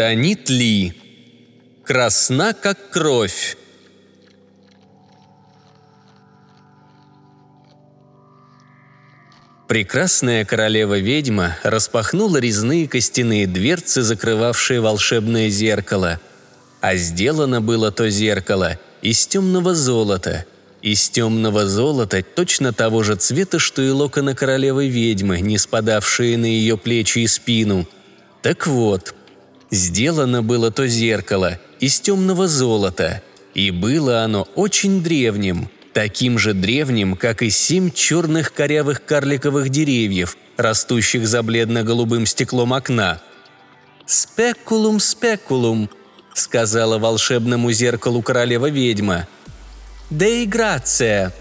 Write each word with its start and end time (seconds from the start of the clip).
Танит 0.00 0.48
Ли. 0.48 0.94
Красна, 1.84 2.54
как 2.54 2.88
кровь. 2.88 3.58
Прекрасная 9.68 10.46
королева-ведьма 10.46 11.58
распахнула 11.62 12.38
резные 12.38 12.88
костяные 12.88 13.46
дверцы, 13.46 14.00
закрывавшие 14.00 14.80
волшебное 14.80 15.50
зеркало. 15.50 16.18
А 16.80 16.96
сделано 16.96 17.60
было 17.60 17.92
то 17.92 18.08
зеркало 18.08 18.78
из 19.02 19.26
темного 19.26 19.74
золота. 19.74 20.46
Из 20.80 21.10
темного 21.10 21.66
золота 21.66 22.22
точно 22.22 22.72
того 22.72 23.02
же 23.02 23.16
цвета, 23.16 23.58
что 23.58 23.82
и 23.82 23.90
локоны 23.90 24.34
королевы-ведьмы, 24.34 25.40
не 25.40 25.58
спадавшие 25.58 26.38
на 26.38 26.46
ее 26.46 26.78
плечи 26.78 27.18
и 27.18 27.26
спину. 27.26 27.86
Так 28.40 28.66
вот, 28.66 29.14
сделано 29.70 30.42
было 30.42 30.70
то 30.70 30.86
зеркало 30.86 31.58
из 31.78 32.00
темного 32.00 32.48
золота, 32.48 33.22
и 33.54 33.70
было 33.70 34.22
оно 34.22 34.48
очень 34.54 35.02
древним– 35.02 35.68
таким 35.92 36.38
же 36.38 36.54
древним, 36.54 37.16
как 37.16 37.42
и 37.42 37.50
семь 37.50 37.90
черных 37.90 38.52
корявых 38.52 39.04
карликовых 39.04 39.68
деревьев, 39.68 40.36
растущих 40.56 41.26
за 41.26 41.42
бледно-голубым 41.42 42.26
стеклом 42.26 42.72
окна. 42.72 43.20
«Спекулум, 44.06 45.00
спекулум»,— 45.00 45.90
сказала 46.34 46.98
волшебному 46.98 47.72
зеркалу 47.72 48.22
королева-ведьма. 48.22 49.28
«Дей 50.10 50.46
грация». 50.46 51.32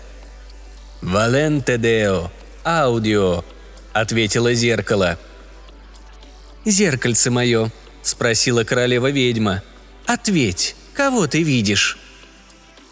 «Валенте 1.02 1.78
део, 1.78 2.30
аудио»,— 2.66 3.44
ответило 3.94 4.54
зеркало. 4.54 5.18
«Зеркальце 6.66 7.32
мое»,— 7.32 7.72
спросила 8.02 8.64
королева-ведьма. 8.64 9.64
«Ответь, 10.06 10.76
кого 10.94 11.28
ты 11.28 11.44
видишь?» 11.44 11.98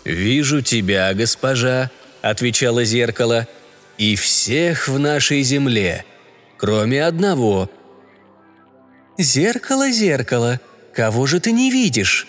«Вижу 0.05 0.61
тебя, 0.61 1.13
госпожа»,— 1.13 1.91
отвечало 2.21 2.83
зеркало,— 2.85 3.47
«и 3.97 4.15
всех 4.15 4.87
в 4.87 4.99
нашей 4.99 5.41
земле, 5.41 6.05
кроме 6.57 7.03
одного». 7.03 7.69
«Зеркало, 9.17 9.91
зеркало, 9.91 10.59
кого 10.93 11.25
же 11.25 11.39
ты 11.39 11.51
не 11.51 11.71
видишь?» 11.71 12.27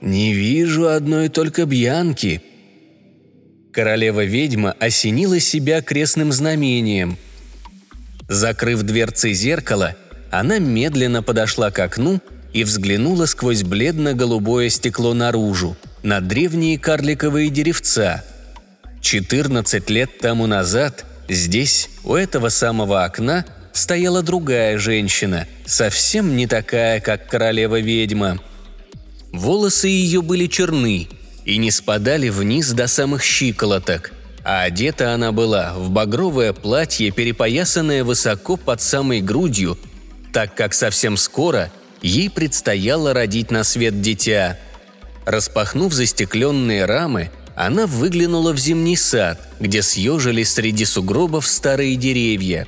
«Не 0.00 0.34
вижу 0.34 0.88
одной 0.88 1.28
только 1.28 1.64
Бьянки». 1.64 2.42
Королева-ведьма 3.72 4.72
осенила 4.72 5.40
себя 5.40 5.82
крестным 5.82 6.30
знамением. 6.30 7.16
Закрыв 8.28 8.82
дверцы 8.82 9.32
зеркала, 9.32 9.96
она 10.38 10.58
медленно 10.58 11.22
подошла 11.22 11.70
к 11.70 11.78
окну 11.78 12.20
и 12.52 12.64
взглянула 12.64 13.26
сквозь 13.26 13.62
бледно-голубое 13.62 14.68
стекло 14.68 15.14
наружу– 15.14 15.76
на 16.04 16.20
древние 16.20 16.78
карликовые 16.78 17.48
деревца. 17.48 18.22
14 19.00 19.88
лет 19.88 20.18
тому 20.18 20.46
назад 20.46 21.06
здесь, 21.28 21.88
у 22.04 22.14
этого 22.14 22.50
самого 22.50 23.04
окна, 23.04 23.46
стояла 23.72 24.22
другая 24.22 24.78
женщина, 24.78 25.48
совсем 25.64 26.36
не 26.36 26.46
такая, 26.46 27.00
как 27.00 27.26
королева-ведьма. 27.26 28.38
Волосы 29.32 29.88
ее 29.88 30.20
были 30.20 30.46
черны 30.46 31.08
и 31.46 31.56
не 31.56 31.70
спадали 31.70 32.28
вниз 32.28 32.72
до 32.72 32.86
самых 32.86 33.24
щиколоток, 33.24 34.12
а 34.44 34.64
одета 34.64 35.14
она 35.14 35.32
была 35.32 35.72
в 35.74 35.88
багровое 35.88 36.52
платье, 36.52 37.10
перепоясанное 37.10 38.04
высоко 38.04 38.58
под 38.58 38.82
самой 38.82 39.22
грудью, 39.22 39.78
так 40.34 40.54
как 40.54 40.74
совсем 40.74 41.16
скоро 41.16 41.72
ей 42.02 42.28
предстояло 42.28 43.14
родить 43.14 43.50
на 43.50 43.64
свет 43.64 44.02
дитя– 44.02 44.58
Распахнув 45.24 45.92
застекленные 45.92 46.84
рамы, 46.84 47.30
она 47.56 47.86
выглянула 47.86 48.52
в 48.52 48.58
зимний 48.58 48.96
сад, 48.96 49.40
где 49.60 49.82
съежились 49.82 50.52
среди 50.52 50.84
сугробов 50.84 51.46
старые 51.46 51.96
деревья. 51.96 52.66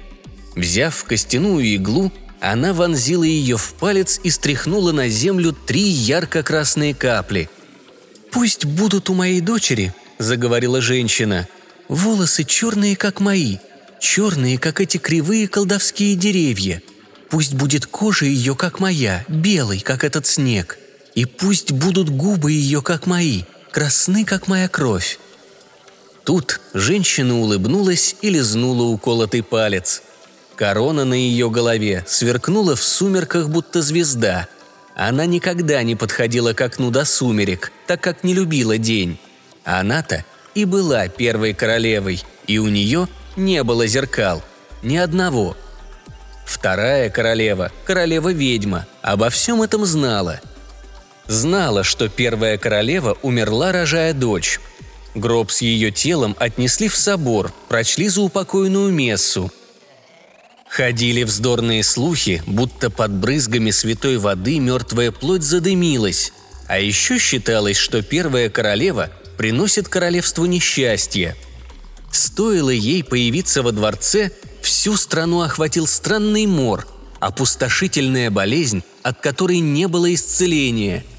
Взяв 0.54 1.04
костяную 1.04 1.64
иглу, 1.74 2.12
она 2.40 2.72
вонзила 2.72 3.24
ее 3.24 3.56
в 3.56 3.74
палец 3.74 4.20
и 4.22 4.30
стряхнула 4.30 4.92
на 4.92 5.08
землю 5.08 5.52
три 5.52 5.82
ярко-красные 5.82 6.94
капли. 6.94 7.50
«Пусть 8.30 8.64
будут 8.64 9.10
у 9.10 9.14
моей 9.14 9.40
дочери»,— 9.40 9.92
заговорила 10.18 10.80
женщина,— 10.80 11.48
«волосы 11.88 12.44
черные, 12.44 12.96
как 12.96 13.20
мои, 13.20 13.58
черные, 14.00 14.58
как 14.58 14.80
эти 14.80 14.96
кривые 14.96 15.48
колдовские 15.48 16.14
деревья. 16.14 16.80
Пусть 17.36 17.52
будет 17.52 17.84
кожа 17.84 18.24
ее, 18.24 18.54
как 18.54 18.80
моя, 18.80 19.22
белой, 19.28 19.80
как 19.80 20.04
этот 20.04 20.24
снег 20.24 20.78
и 21.14 21.26
пусть 21.26 21.70
будут 21.70 22.08
губы 22.08 22.52
ее, 22.52 22.80
как 22.80 23.04
мои, 23.06 23.42
красны, 23.70 24.24
как 24.24 24.48
моя 24.48 24.68
кровь». 24.68 25.18
Тут 26.24 26.62
женщина 26.72 27.38
улыбнулась 27.38 28.16
и 28.22 28.30
лизнула 28.30 28.84
уколотый 28.84 29.42
палец. 29.42 30.00
Корона 30.54 31.04
на 31.04 31.12
ее 31.12 31.50
голове 31.50 32.06
сверкнула 32.08 32.74
в 32.74 32.82
сумерках, 32.82 33.50
будто 33.50 33.82
звезда. 33.82 34.48
Она 34.94 35.26
никогда 35.26 35.82
не 35.82 35.94
подходила 35.94 36.54
к 36.54 36.62
окну 36.62 36.90
до 36.90 37.04
сумерек, 37.04 37.70
так 37.86 38.00
как 38.00 38.24
не 38.24 38.32
любила 38.32 38.78
день. 38.78 39.20
Она-то 39.62 40.24
и 40.54 40.64
была 40.64 41.06
первой 41.08 41.52
королевой, 41.52 42.22
и 42.46 42.56
у 42.56 42.68
нее 42.68 43.08
не 43.36 43.62
было 43.62 43.86
зеркал. 43.86 44.42
Ни 44.82 44.96
одного. 44.96 45.54
Вторая 46.46 47.10
королева, 47.10 47.70
королева-ведьма, 47.84 48.86
обо 49.02 49.28
всем 49.28 49.60
этом 49.60 49.84
знала– 49.84 50.40
Знала, 51.28 51.82
что 51.82 52.08
первая 52.08 52.56
королева 52.56 53.18
умерла, 53.22 53.72
рожая 53.72 54.12
дочь. 54.14 54.60
Гроб 55.14 55.50
с 55.50 55.60
ее 55.60 55.90
телом 55.90 56.36
отнесли 56.38 56.88
в 56.88 56.96
собор, 56.96 57.52
прочли 57.68 58.08
за 58.08 58.20
упокойную 58.20 58.92
мессу. 58.92 59.50
Ходили 60.68 61.22
вздорные 61.22 61.82
слухи, 61.82 62.42
будто 62.46 62.90
под 62.90 63.12
брызгами 63.12 63.70
святой 63.70 64.18
воды 64.18 64.58
мертвая 64.58 65.10
плоть 65.10 65.42
задымилась. 65.42 66.32
А 66.68 66.78
еще 66.78 67.18
считалось, 67.18 67.76
что 67.76 68.02
первая 68.02 68.50
королева 68.50 69.10
приносит 69.38 69.88
королевству 69.88 70.44
несчастье. 70.44 71.34
Стоило 72.10 72.70
ей 72.70 73.02
появиться 73.02 73.62
во 73.62 73.72
дворце, 73.72 74.30
всю 74.66 74.96
страну 74.96 75.40
охватил 75.40 75.86
странный 75.86 76.46
мор, 76.46 76.86
опустошительная 77.20 78.30
болезнь, 78.30 78.82
от 79.02 79.20
которой 79.20 79.60
не 79.60 79.88
было 79.88 80.12
исцеления– 80.12 81.04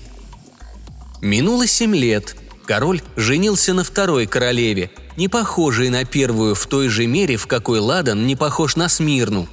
Минуло 1.22 1.66
семь 1.66 1.96
лет. 1.96 2.35
Король 2.66 3.02
женился 3.16 3.74
на 3.74 3.84
второй 3.84 4.28
королеве, 4.28 4.91
не 5.16 5.28
похожей 5.28 5.90
на 5.90 6.06
первую 6.06 6.53
в 6.53 6.68
той 6.68 6.90
же 6.90 7.08
мере, 7.08 7.38
в 7.38 7.47
какой 7.47 7.80
Ладан 7.80 8.28
не 8.28 8.35
похож 8.35 8.75
на 8.75 8.90
Смирну. 8.90 9.47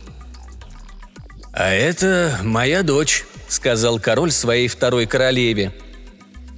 «А 1.53 1.71
это 1.71 2.41
моя 2.43 2.83
дочь»,— 2.83 3.25
сказал 3.49 4.01
король 4.01 4.33
своей 4.33 4.69
второй 4.69 5.07
королеве. 5.07 5.73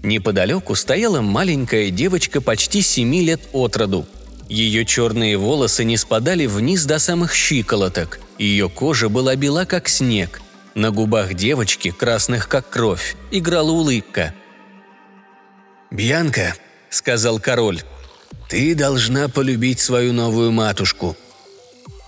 Неподалеку 0.03 0.75
стояла 0.75 1.21
маленькая 1.21 1.91
девочка 1.91 2.41
почти 2.41 2.81
семи 2.81 3.23
лет 3.23 3.43
от 3.53 3.77
роду. 3.77 4.07
Ее 4.49 4.85
черные 4.85 5.37
волосы 5.37 5.85
не 5.85 5.97
спадали 5.97 6.47
вниз 6.47 6.85
до 6.85 6.99
самых 6.99 7.35
щиколоток, 7.35 8.21
ее 8.39 8.69
кожа 8.69 9.09
была 9.09 9.35
бела, 9.37 9.65
как 9.65 9.89
снег. 9.89 10.41
На 10.75 10.91
губах 10.91 11.35
девочки, 11.35 11.91
красных 11.91 12.49
как 12.49 12.69
кровь, 12.71 13.17
играла 13.31 13.71
улыбка— 13.71 14.35
«Бьянка»,— 15.91 16.55
сказал 16.91 17.39
король,— 17.39 17.83
«ты 18.49 18.75
должна 18.75 19.29
полюбить 19.29 19.81
свою 19.81 20.13
новую 20.13 20.53
матушку». 20.53 21.17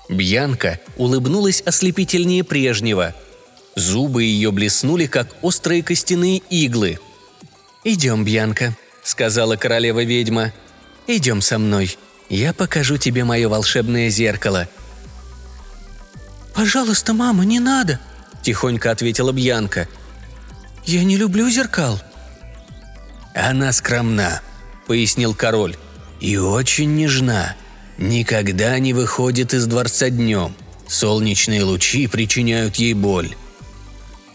Бьянка 0.08 0.80
улыбнулась 0.96 1.62
ослепительнее 1.64 2.42
прежнего. 2.42 3.14
Зубы 3.76 4.24
ее 4.24 4.50
блеснули, 4.50 5.06
как 5.06 5.28
острые 5.42 5.82
костяные 5.82 6.38
иглы. 6.50 6.98
«Идем, 7.84 8.24
Бьянка»,— 8.24 8.76
сказала 9.02 9.56
королева-ведьма. 9.56 10.52
«Идем 11.06 11.40
со 11.40 11.58
мной. 11.58 11.96
Я 12.28 12.52
покажу 12.52 12.98
тебе 12.98 13.24
мое 13.24 13.48
волшебное 13.48 14.10
зеркало». 14.10 14.68
«Пожалуйста, 16.54 17.14
мама, 17.14 17.44
не 17.44 17.60
надо»,— 17.60 18.00
тихонько 18.42 18.90
ответила 18.90 19.32
Бьянка. 19.32 19.88
«Я 20.84 21.04
не 21.04 21.16
люблю 21.16 21.48
зеркал». 21.48 22.00
«Она 23.34 23.72
скромна»,— 23.72 24.42
пояснил 24.86 25.34
король,— 25.34 25.76
«и 26.20 26.36
очень 26.36 26.96
нежна. 26.96 27.54
Никогда 27.96 28.78
не 28.78 28.92
выходит 28.92 29.54
из 29.54 29.66
дворца 29.66 30.10
днем. 30.10 30.54
Солнечные 30.88 31.62
лучи 31.62 32.08
причиняют 32.08 32.76
ей 32.76 32.94
боль». 32.94 33.36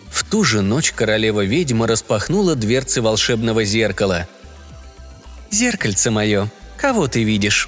В 0.10 0.24
ту 0.24 0.44
же 0.44 0.62
ночь 0.62 0.92
королева-ведьма 0.92 1.88
распахнула 1.88 2.56
дверцы 2.56 3.02
волшебного 3.02 3.66
зеркала. 3.66 4.28
«Зеркальце 5.52 6.10
мое, 6.12 6.50
кого 6.78 7.08
ты 7.08 7.24
видишь?» 7.24 7.68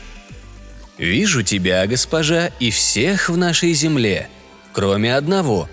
«Вижу 0.98 1.44
тебя, 1.44 1.86
госпожа, 1.88 2.48
и 2.60 2.72
всех 2.72 3.30
в 3.30 3.38
нашей 3.38 3.74
земле, 3.74 4.30
кроме 4.72 5.16
одного». 5.16 5.70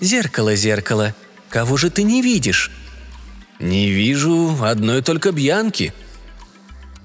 «Зеркало, 0.00 0.54
зеркало, 0.54 1.14
кого 1.48 1.76
же 1.76 1.90
ты 1.90 2.02
не 2.02 2.22
видишь?» 2.22 2.70
«Не 3.60 3.90
вижу 3.90 4.56
одной 4.62 5.02
только 5.02 5.30
Бьянки». 5.32 5.94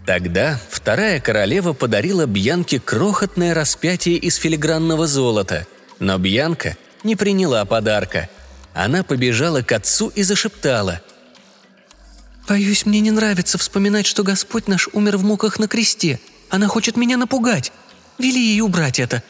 Тогда 0.05 0.59
вторая 0.69 1.19
королева 1.19 1.73
подарила 1.73 2.25
Бьянке 2.25 2.79
крохотное 2.79 3.53
распятие 3.53 4.15
из 4.15 4.37
филигранного 4.37 5.05
золота, 5.05 5.67
но 5.99 6.17
Бьянка 6.17 6.77
не 7.03 7.15
приняла 7.15 7.63
подарка. 7.65 8.27
Она 8.73 9.03
побежала 9.03 9.61
к 9.61 9.71
отцу 9.71 10.07
и 10.15 10.23
зашептала. 10.23 11.01
«Боюсь, 12.49 12.87
мне 12.87 12.99
не 12.99 13.11
нравится 13.11 13.59
вспоминать, 13.59 14.07
что 14.07 14.23
Господь 14.23 14.67
наш 14.67 14.89
умер 14.93 15.17
в 15.17 15.23
муках 15.23 15.59
на 15.59 15.67
кресте. 15.67 16.19
Она 16.49 16.67
хочет 16.67 16.97
меня 16.97 17.15
напугать. 17.15 17.71
Вели 18.17 18.41
ей 18.41 18.61
убрать 18.61 18.99
это». 18.99 19.21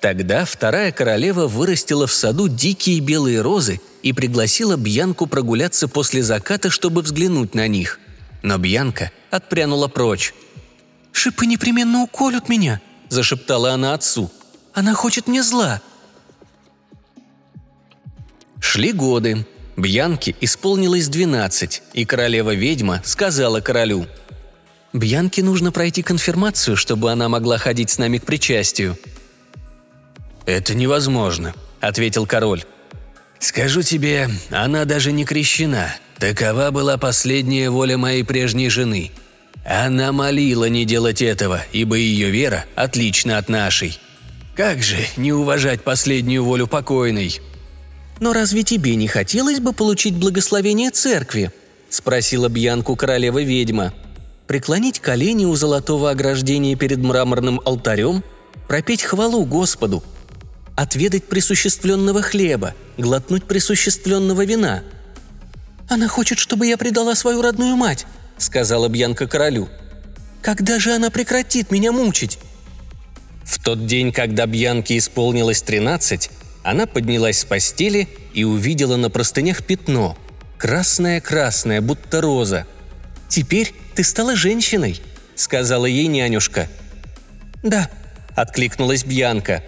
Тогда 0.00 0.44
вторая 0.44 0.90
королева 0.90 1.46
вырастила 1.46 2.08
в 2.08 2.12
саду 2.12 2.48
дикие 2.48 2.98
белые 2.98 3.40
розы 3.40 3.80
и 4.02 4.12
пригласила 4.12 4.76
Бьянку 4.76 5.28
прогуляться 5.28 5.86
после 5.86 6.24
заката, 6.24 6.70
чтобы 6.70 7.02
взглянуть 7.02 7.54
на 7.54 7.68
них. 7.68 8.00
Но 8.42 8.58
Бьянка 8.58 9.12
отпрянула 9.30 9.86
прочь. 9.86 10.34
«Шипы 11.12 11.46
непременно 11.46 12.02
уколют 12.02 12.48
меня»,– 12.48 12.80
зашептала 13.08 13.74
она 13.74 13.94
отцу. 13.94 14.28
«Она 14.74 14.94
хочет 14.94 15.28
мне 15.28 15.44
зла». 15.44 15.80
Шли 18.60 18.90
годы. 18.92 19.46
Бьянке 19.78 20.34
исполнилось 20.40 21.06
двенадцать, 21.06 21.82
и 21.92 22.04
королева-ведьма 22.04 23.00
сказала 23.04 23.60
королю. 23.60 24.08
«Бьянке 24.92 25.44
нужно 25.44 25.70
пройти 25.70 26.02
конфирмацию, 26.02 26.76
чтобы 26.76 27.12
она 27.12 27.28
могла 27.28 27.58
ходить 27.58 27.90
с 27.90 27.98
нами 27.98 28.18
к 28.18 28.24
причастию». 28.24 28.98
«Это 30.46 30.74
невозможно»,— 30.74 31.54
ответил 31.80 32.26
король. 32.26 32.64
«Скажу 33.38 33.82
тебе, 33.82 34.28
она 34.50 34.84
даже 34.84 35.12
не 35.12 35.24
крещена. 35.24 35.94
Такова 36.18 36.72
была 36.72 36.98
последняя 36.98 37.70
воля 37.70 37.96
моей 37.96 38.24
прежней 38.24 38.70
жены. 38.70 39.12
Она 39.64 40.10
молила 40.10 40.68
не 40.68 40.86
делать 40.86 41.22
этого, 41.22 41.62
ибо 41.70 41.94
ее 41.94 42.30
вера 42.30 42.64
отлична 42.74 43.38
от 43.38 43.48
нашей. 43.48 44.00
Как 44.56 44.82
же 44.82 44.96
не 45.16 45.32
уважать 45.32 45.84
последнюю 45.84 46.42
волю 46.42 46.66
покойной?» 46.66 47.40
«Но 48.20 48.32
разве 48.32 48.64
тебе 48.64 48.96
не 48.96 49.06
хотелось 49.06 49.60
бы 49.60 49.72
получить 49.72 50.14
благословение 50.14 50.90
церкви?»– 50.90 51.52
спросила 51.90 52.48
Бьянку 52.48 52.96
королева-ведьма. 52.96 53.94
«Преклонить 54.46 54.98
колени 54.98 55.44
у 55.44 55.54
золотого 55.54 56.10
ограждения 56.10 56.74
перед 56.74 56.98
мраморным 56.98 57.60
алтарем, 57.64 58.24
пропеть 58.66 59.02
хвалу 59.02 59.44
Господу, 59.44 60.02
отведать 60.74 61.24
присуществленного 61.24 62.22
хлеба, 62.22 62.74
глотнуть 62.96 63.44
присуществленного 63.44 64.44
вина». 64.44 64.82
«Она 65.88 66.08
хочет, 66.08 66.38
чтобы 66.38 66.66
я 66.66 66.76
предала 66.76 67.14
свою 67.14 67.40
родную 67.40 67.76
мать»,– 67.76 68.06
сказала 68.36 68.88
Бьянка 68.88 69.26
королю. 69.26 69.68
«Когда 70.42 70.78
же 70.78 70.92
она 70.92 71.10
прекратит 71.10 71.70
меня 71.70 71.92
мучить?» 71.92 72.38
В 73.44 73.62
тот 73.62 73.86
день, 73.86 74.12
когда 74.12 74.44
Бьянке 74.46 74.98
исполнилось 74.98 75.62
тринадцать, 75.62 76.30
она 76.70 76.86
поднялась 76.86 77.38
с 77.38 77.44
постели 77.46 78.08
и 78.34 78.44
увидела 78.44 78.96
на 78.96 79.08
простынях 79.08 79.64
пятно. 79.64 80.18
Красное-красное, 80.58 81.80
будто 81.80 82.20
роза. 82.20 82.66
«Теперь 83.28 83.72
ты 83.94 84.04
стала 84.04 84.36
женщиной»,— 84.36 85.00
сказала 85.34 85.86
ей 85.86 86.08
нянюшка. 86.08 86.68
«Да»,— 87.62 87.88
откликнулась 88.36 89.04
Бьянка. 89.04 89.62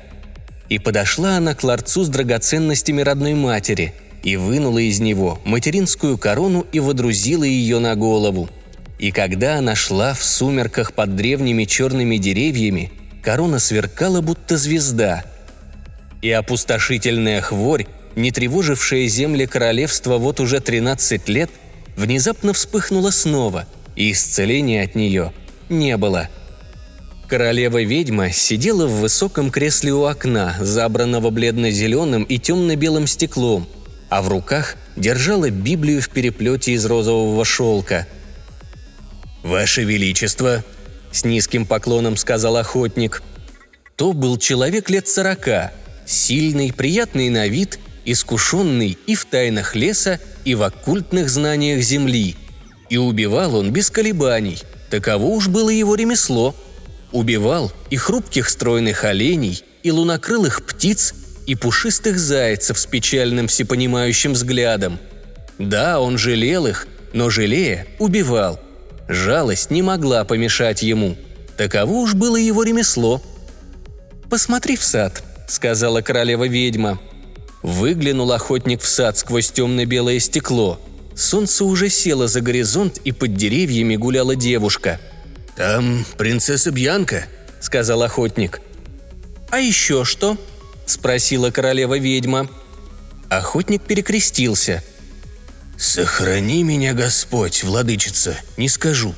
И 0.69 0.79
подошла 0.79 1.38
она 1.38 1.55
к 1.55 1.64
ларцу 1.64 2.05
с 2.05 2.08
драгоценностями 2.08 3.00
родной 3.00 3.32
матери 3.32 3.94
и 4.23 4.37
вынула 4.37 4.79
из 4.79 5.00
него 5.00 5.41
материнскую 5.44 6.19
корону 6.19 6.67
и 6.70 6.81
водрузила 6.81 7.44
ее 7.44 7.79
на 7.79 7.94
голову. 7.96 8.50
И 8.99 9.11
когда 9.11 9.56
она 9.56 9.75
шла 9.75 10.12
в 10.12 10.23
сумерках 10.23 10.93
под 10.93 11.17
древними 11.17 11.64
черными 11.64 12.19
деревьями, 12.19 12.93
корона 13.23 13.58
сверкала, 13.58 14.20
будто 14.20 14.58
звезда— 14.58 15.25
и 16.22 16.31
опустошительная 16.31 17.40
хворь, 17.40 17.87
не 18.17 18.32
тревожившая 18.32 19.06
земли 19.06 19.46
королевства 19.46 20.19
вот 20.19 20.40
уже 20.40 20.61
13 20.61 21.28
лет, 21.28 21.50
внезапно 21.96 22.52
вспыхнула 22.52 23.11
снова, 23.11 23.67
и 23.96 24.12
исцеления 24.12 24.82
от 24.82 24.94
нее 24.94 25.32
не 25.69 25.96
было. 25.96 26.28
Королева-ведьма 27.28 28.32
сидела 28.32 28.87
в 28.87 29.00
высоком 29.00 29.50
кресле 29.50 29.93
у 29.93 30.05
окна, 30.05 30.56
забранного 30.58 31.31
бледно-зеленым 31.31 32.25
и 32.25 32.38
темно-белым 32.38 33.06
стеклом, 33.06 33.69
а 34.08 34.20
в 34.20 34.28
руках 34.28 34.75
держала 34.96 35.49
Библию 35.49 36.02
в 36.02 36.08
переплете 36.08 36.72
из 36.72 36.84
розового 36.84 37.44
шелка. 37.44 38.08
«Ваше 39.44 39.84
Величество!»– 39.84 40.64
с 41.12 41.25
низким 41.25 41.67
поклоном 41.67 42.17
сказал 42.17 42.56
охотник. 42.56 43.22
То 43.94 44.12
был 44.12 44.37
человек 44.37 44.90
лет 44.90 45.06
сорока, 45.06 45.72
Сильный, 46.10 46.72
приятный 46.72 47.28
на 47.28 47.46
вид, 47.46 47.78
искушенный 48.04 48.98
и 49.06 49.14
в 49.14 49.26
тайнах 49.26 49.76
леса, 49.76 50.18
и 50.44 50.56
в 50.56 50.64
оккультных 50.64 51.30
знаниях 51.30 51.84
земли. 51.84 52.34
И 52.88 52.96
убивал 52.96 53.54
он 53.54 53.70
без 53.70 53.90
колебаний. 53.90 54.58
Таково 54.90 55.26
уж 55.26 55.46
было 55.46 55.70
его 55.70 55.94
ремесло. 55.94 56.56
Убивал 57.12 57.70
и 57.90 57.96
хрупких 57.96 58.48
стройных 58.48 59.04
оленей, 59.04 59.62
и 59.84 59.92
лунокрылых 59.92 60.66
птиц, 60.66 61.14
и 61.46 61.54
пушистых 61.54 62.18
зайцев 62.18 62.76
с 62.76 62.86
печальным 62.86 63.46
всепонимающим 63.46 64.32
взглядом. 64.32 64.98
Да, 65.58 66.00
он 66.00 66.18
жалел 66.18 66.66
их, 66.66 66.88
но 67.12 67.30
жалея, 67.30 67.86
убивал. 68.00 68.58
Жалость 69.08 69.70
не 69.70 69.82
могла 69.82 70.24
помешать 70.24 70.82
ему. 70.82 71.16
Таково 71.56 71.92
уж 71.92 72.14
было 72.14 72.34
его 72.34 72.64
ремесло. 72.64 73.22
«Посмотри 74.28 74.76
в 74.76 74.82
сад», 74.82 75.22
сказала 75.50 76.01
королева-ведьма. 76.01 77.01
Выглянул 77.63 78.32
охотник 78.32 78.81
в 78.81 78.86
сад 78.86 79.19
сквозь 79.19 79.51
темно-белое 79.51 80.19
стекло. 80.20 80.81
Солнце 81.15 81.65
уже 81.65 81.91
село 81.91 82.27
за 82.29 82.41
горизонт, 82.41 82.98
и 82.98 83.13
под 83.13 83.34
деревьями 83.34 83.96
гуляла 83.96 84.36
девушка. 84.36 85.01
«Там 85.56 86.06
принцесса 86.17 86.70
Бьянка»,— 86.70 87.27
сказал 87.60 88.03
охотник. 88.03 88.60
«А 89.51 89.58
еще 89.58 90.05
что?»— 90.05 90.39
спросила 90.86 91.51
королева-ведьма. 91.51 92.48
Охотник 93.29 93.82
перекрестился. 93.82 94.82
«Сохрани 95.77 96.63
меня, 96.63 96.94
Господь, 96.94 97.65
владычица, 97.65 98.39
не 98.56 98.69
скажу». 98.69 99.15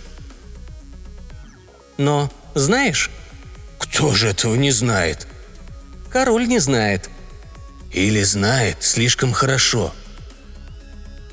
«Но 1.98 2.32
знаешь?» 2.54 3.10
«Кто 3.78 4.14
же 4.14 4.28
этого 4.28 4.54
не 4.54 4.70
знает?» 4.70 5.26
Король 6.12 6.46
не 6.46 6.58
знает». 6.58 7.08
«Или 7.92 8.22
знает 8.22 8.76
слишком 8.80 9.32
хорошо». 9.32 9.92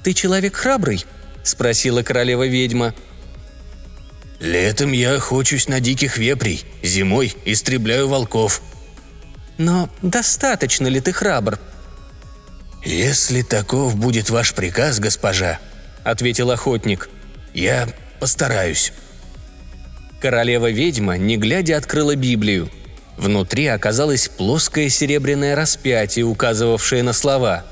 «Ты 0.04 0.14
человек 0.14 0.56
храбрый?»– 0.56 1.06
спросила 1.44 2.04
королева-ведьма. 2.04 2.94
«Летом 4.40 4.92
я 4.94 5.16
охочусь 5.16 5.68
на 5.68 5.80
диких 5.80 6.18
вепрей, 6.18 6.66
зимой 6.82 7.36
истребляю 7.46 8.08
волков». 8.08 8.62
«Но 9.58 9.90
достаточно 10.02 10.88
ли 10.88 11.02
ты 11.02 11.12
храбр?» 11.12 11.60
«Если 12.86 13.42
таков 13.42 13.96
будет 13.98 14.30
ваш 14.30 14.54
приказ, 14.54 15.00
госпожа»,— 15.00 15.60
ответил 16.06 16.52
охотник,— 16.52 17.10
«я 17.54 17.90
постараюсь». 18.22 18.94
Королева-ведьма, 20.22 21.18
не 21.18 21.38
глядя, 21.38 21.78
открыла 21.78 22.16
Библию. 22.16 22.70
Внутри 23.20 23.68
оказалось 23.68 24.30
плоское 24.30 24.88
серебряное 24.88 25.54
распятие, 25.54 26.24
указывавшее 26.24 27.04
на 27.04 27.12
слова. 27.12 27.66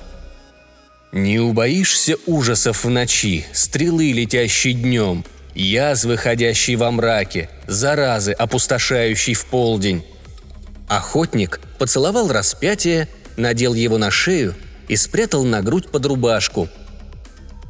«Не 1.13 1.39
убоишься 1.39 2.17
ужасов 2.25 2.83
в 2.83 2.89
ночи, 2.89 3.45
стрелы, 3.53 4.11
летящей 4.11 4.73
днем, 4.73 5.23
язвы, 5.55 6.17
ходящей 6.17 6.75
во 6.75 6.91
мраке, 6.91 7.49
заразы, 7.65 8.33
опустошающей 8.33 9.35
в 9.35 9.45
полдень». 9.45 10.03
Охотник 10.89 11.61
поцеловал 11.79 12.29
распятие, 12.29 13.07
надел 13.37 13.73
его 13.73 13.97
на 13.97 14.11
шею 14.11 14.53
и 14.89 14.97
спрятал 14.97 15.45
на 15.45 15.61
грудь 15.61 15.89
под 15.89 16.05
рубашку. 16.07 16.67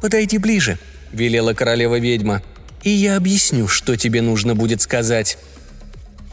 «Подойди 0.02 0.38
ближе»,— 0.38 0.80
велела 1.12 1.54
королева-ведьма,— 1.54 2.42
«и 2.82 2.90
я 2.90 3.16
объясню, 3.16 3.68
что 3.68 3.96
тебе 3.96 4.20
нужно 4.20 4.56
будет 4.56 4.82
сказать». 4.82 5.38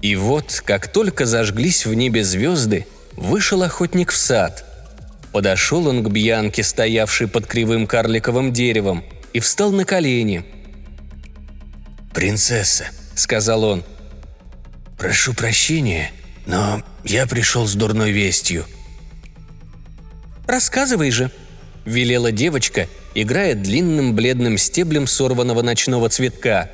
И 0.06 0.16
вот, 0.16 0.62
как 0.64 0.88
только 0.88 1.26
зажглись 1.26 1.88
в 1.88 1.96
небе 1.96 2.24
звезды, 2.24 2.86
вышел 3.14 3.64
охотник 3.64 4.12
в 4.12 4.16
сад. 4.16 4.64
Подошел 5.32 5.88
он 5.88 6.04
к 6.04 6.12
Бьянке, 6.12 6.62
стоявшей 6.62 7.28
под 7.28 7.48
кривым 7.48 7.88
карликовым 7.88 8.54
деревом, 8.54 9.04
и 9.34 9.40
встал 9.40 9.72
на 9.72 9.84
колени. 9.84 10.46
«Принцесса»,— 12.14 12.86
сказал 13.16 13.64
он,— 13.64 13.84
«прошу 15.00 15.34
прощения, 15.34 16.12
но 16.46 16.84
я 17.04 17.26
пришел 17.26 17.66
с 17.66 17.74
дурной 17.74 18.12
вестью». 18.12 18.66
Рассказывай 20.46 21.10
же»,– 21.10 21.32
велела 21.86 22.32
девочка, 22.32 22.88
играя 23.16 23.56
длинным 23.56 24.14
бледным 24.14 24.60
стеблем 24.60 25.08
сорванного 25.08 25.64
ночного 25.64 26.10
цветка. 26.10 26.70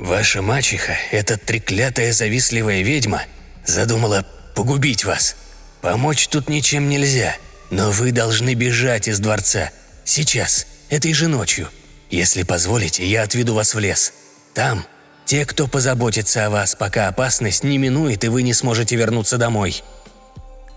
«Ваша 0.00 0.40
мачеха, 0.40 0.96
эта 1.10 1.36
треклятая 1.36 2.14
завистливая 2.14 2.80
ведьма, 2.80 3.22
задумала 3.66 4.24
погубить 4.54 5.04
вас. 5.04 5.36
Помочь 5.82 6.26
тут 6.28 6.48
ничем 6.48 6.88
нельзя, 6.88 7.36
но 7.68 7.90
вы 7.90 8.10
должны 8.10 8.54
бежать 8.54 9.08
из 9.08 9.20
дворца. 9.20 9.70
Сейчас, 10.04 10.66
этой 10.88 11.12
же 11.12 11.28
ночью. 11.28 11.68
Если 12.08 12.44
позволите, 12.44 13.06
я 13.06 13.24
отведу 13.24 13.52
вас 13.52 13.74
в 13.74 13.78
лес. 13.78 14.14
Там 14.54 14.86
те, 15.26 15.44
кто 15.44 15.68
позаботится 15.68 16.46
о 16.46 16.50
вас, 16.50 16.74
пока 16.74 17.08
опасность 17.08 17.62
не 17.62 17.76
минует 17.76 18.24
и 18.24 18.28
вы 18.28 18.42
не 18.42 18.54
сможете 18.54 18.96
вернуться 18.96 19.36
домой». 19.36 19.82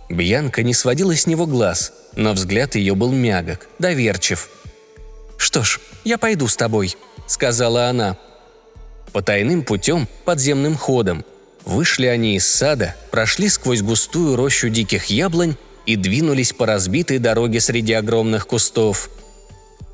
Бьянка 0.10 0.64
не 0.64 0.74
сводила 0.74 1.16
с 1.16 1.28
него 1.28 1.46
глаз, 1.48 1.94
но 2.18 2.34
взгляд 2.34 2.76
ее 2.76 2.94
был 2.94 3.14
мягок, 3.14 3.70
доверчив. 3.80 4.50
«Что 5.38 5.64
ж, 5.64 5.80
я 6.04 6.18
пойду 6.18 6.50
с 6.50 6.58
тобой»,— 6.58 6.98
сказала 7.26 7.88
она. 7.88 8.18
По 9.14 9.22
тайным 9.22 9.64
путем, 9.64 10.08
подземным 10.26 10.76
ходом. 10.76 11.24
Вышли 11.66 12.08
они 12.08 12.36
из 12.36 12.48
сада, 12.48 12.96
прошли 13.12 13.48
сквозь 13.48 13.82
густую 13.82 14.36
рощу 14.36 14.70
диких 14.70 15.06
яблонь 15.06 15.56
и 15.86 15.96
двинулись 15.96 16.52
по 16.52 16.66
разбитой 16.66 17.20
дороге 17.20 17.62
среди 17.62 17.94
огромных 17.94 18.48
кустов. 18.48 19.10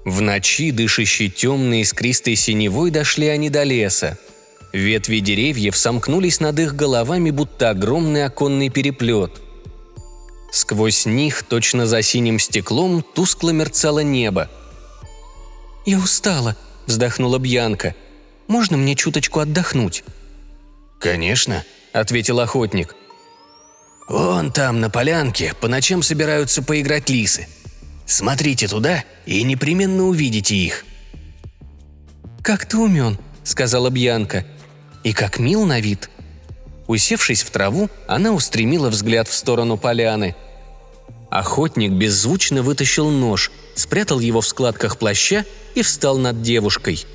В 0.05 0.21
ночи, 0.21 0.71
дышащей 0.71 1.29
темной 1.29 1.81
искристой 1.81 2.35
синевой, 2.35 2.89
дошли 2.89 3.27
они 3.27 3.49
до 3.49 3.63
леса. 3.63 4.17
Ветви 4.71 5.19
деревьев 5.19 5.75
сомкнулись 5.75 6.39
над 6.39 6.57
их 6.59 6.75
головами, 6.75 7.29
будто 7.31 7.69
огромный 7.69 8.23
оконный 8.23 8.69
переплет. 8.69 9.33
Сквозь 10.51 11.05
них, 11.05 11.43
точно 11.43 11.85
за 11.85 12.01
синим 12.01 12.39
стеклом, 12.39 13.03
тускло 13.03 13.49
мерцало 13.49 13.99
небо. 13.99 14.49
«Я 15.85 15.99
устала»,— 15.99 16.55
вздохнула 16.87 17.37
Бьянка. 17.37 17.95
«Можно 18.49 18.77
мне 18.77 18.95
чуточку 18.95 19.39
отдохнуть?» 19.39 20.03
«Конечно»,— 20.99 21.63
ответил 21.93 22.39
охотник. 22.39 22.95
«Вон 24.07 24.51
там, 24.51 24.81
на 24.81 24.89
полянке, 24.89 25.53
по 25.53 25.67
ночам 25.67 26.01
собираются 26.01 26.63
поиграть 26.63 27.11
лисы. 27.11 27.47
Смотрите 28.07 28.67
туда 28.67 29.03
и 29.27 29.43
непременно 29.43 30.03
увидите 30.05 30.55
их». 30.55 30.83
«Как 32.41 32.65
ты 32.65 32.77
умен»,— 32.77 33.19
сказала 33.43 33.91
Бьянка. 33.91 34.45
И 35.03 35.13
как 35.13 35.37
мил 35.37 35.65
на 35.65 35.79
вид. 35.79 36.09
Усевшись 36.87 37.43
в 37.43 37.51
траву, 37.51 37.87
она 38.07 38.31
устремила 38.31 38.89
взгляд 38.89 39.27
в 39.27 39.33
сторону 39.33 39.77
поляны. 39.77 40.35
Охотник 41.29 41.91
беззвучно 41.91 42.63
вытащил 42.63 43.11
нож, 43.11 43.51
спрятал 43.75 44.19
его 44.19 44.41
в 44.41 44.47
складках 44.47 44.97
плаща 44.97 45.45
и 45.75 45.83
встал 45.83 46.17
над 46.17 46.41
девушкой. 46.41 47.05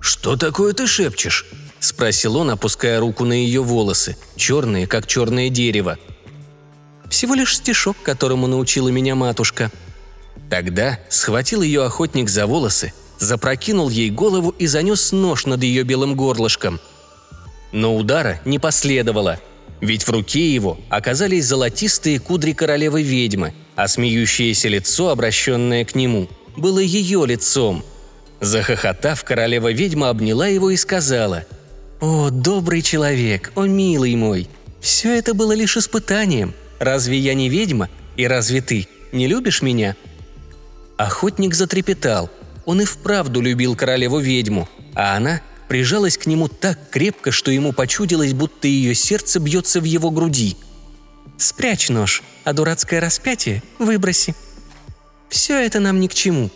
«Что 0.00 0.36
такое 0.36 0.72
ты 0.72 0.86
шепчешь?»– 0.86 1.46
спросил 1.80 2.36
он, 2.36 2.50
опуская 2.50 2.98
руку 3.00 3.24
на 3.24 3.34
ее 3.34 3.62
волосы, 3.62 4.16
черные, 4.36 4.86
как 4.86 5.06
черное 5.06 5.50
дерево. 5.50 5.98
«Всего 7.08 7.34
лишь 7.34 7.56
стишок, 7.56 7.96
которому 8.02 8.46
научила 8.46 8.88
меня 8.88 9.14
матушка». 9.14 9.70
Тогда 10.48 10.98
схватил 11.08 11.62
ее 11.62 11.84
охотник 11.84 12.28
за 12.28 12.46
волосы, 12.46 12.92
запрокинул 13.18 13.88
ей 13.88 14.10
голову 14.10 14.50
и 14.58 14.66
занес 14.66 15.12
нож 15.12 15.46
над 15.46 15.62
ее 15.62 15.84
белым 15.84 16.16
горлышком. 16.16 16.80
Но 17.72 17.96
удара 17.96 18.40
не 18.44 18.58
последовало, 18.58 19.38
ведь 19.80 20.06
в 20.06 20.10
руке 20.10 20.52
его 20.52 20.78
оказались 20.88 21.46
золотистые 21.46 22.18
кудри 22.18 22.52
королевы-ведьмы, 22.52 23.54
а 23.76 23.86
смеющееся 23.86 24.68
лицо, 24.68 25.10
обращенное 25.10 25.84
к 25.84 25.94
нему, 25.94 26.28
было 26.56 26.80
ее 26.80 27.24
лицом. 27.26 27.84
Захохотав, 28.40 29.24
королева-ведьма 29.24 30.08
обняла 30.08 30.46
его 30.46 30.70
и 30.70 30.76
сказала 30.76 31.44
«О, 32.00 32.30
добрый 32.30 32.82
человек, 32.82 33.52
о, 33.54 33.66
милый 33.66 34.14
мой, 34.16 34.48
все 34.80 35.18
это 35.18 35.34
было 35.34 35.52
лишь 35.52 35.76
испытанием. 35.76 36.54
Разве 36.78 37.18
я 37.18 37.34
не 37.34 37.48
ведьма? 37.50 37.88
И 38.16 38.26
разве 38.26 38.62
ты 38.62 38.88
не 39.12 39.26
любишь 39.26 39.60
меня?» 39.60 39.96
Охотник 40.96 41.54
затрепетал– 41.54 42.30
он 42.70 42.80
и 42.80 42.84
вправду 42.84 43.40
любил 43.40 43.74
королеву-ведьму, 43.74 44.68
а 44.94 45.16
она 45.16 45.40
прижалась 45.68 46.16
к 46.16 46.26
нему 46.26 46.46
так 46.46 46.78
крепко, 46.90 47.32
что 47.32 47.50
ему 47.50 47.72
почудилось, 47.72 48.32
будто 48.32 48.68
ее 48.68 48.94
сердце 48.94 49.40
бьется 49.40 49.80
в 49.80 49.84
его 49.84 50.10
груди. 50.10 50.56
«Спрячь 51.36 51.88
нож, 51.88 52.22
а 52.44 52.52
дурацкое 52.52 53.00
распятие 53.00 53.62
выброси. 53.78 54.36
Все 55.28 55.58
это 55.58 55.80
нам 55.80 55.98
ни 55.98 56.06
к 56.06 56.14
чему. 56.14 56.50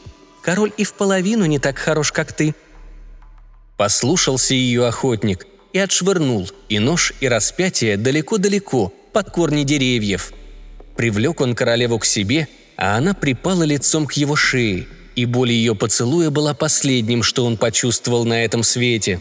Король 0.44 0.72
и 0.76 0.84
в 0.84 0.94
половину 0.94 1.46
не 1.46 1.58
так 1.58 1.78
хорош, 1.78 2.12
как 2.12 2.32
ты». 2.32 2.54
Послушался 3.76 4.54
ее 4.54 4.86
охотник 4.86 5.46
и 5.72 5.78
отшвырнул 5.78 6.48
и 6.68 6.78
нож, 6.78 7.12
и 7.20 7.28
распятие 7.28 7.96
далеко-далеко, 7.96 8.92
под 9.12 9.30
корни 9.30 9.64
деревьев. 9.64 10.32
Привлек 10.96 11.40
он 11.40 11.54
королеву 11.54 11.98
к 11.98 12.04
себе, 12.04 12.46
а 12.76 12.96
она 12.96 13.14
припала 13.14 13.64
лицом 13.64 14.06
к 14.06 14.12
его 14.12 14.36
шее– 14.36 14.86
и 15.16 15.26
боль 15.26 15.52
ее 15.52 15.74
поцелуя 15.74 16.30
была 16.30 16.54
последним, 16.54 17.22
что 17.22 17.44
он 17.44 17.56
почувствовал 17.56 18.24
на 18.24 18.44
этом 18.44 18.62
свете. 18.62 19.20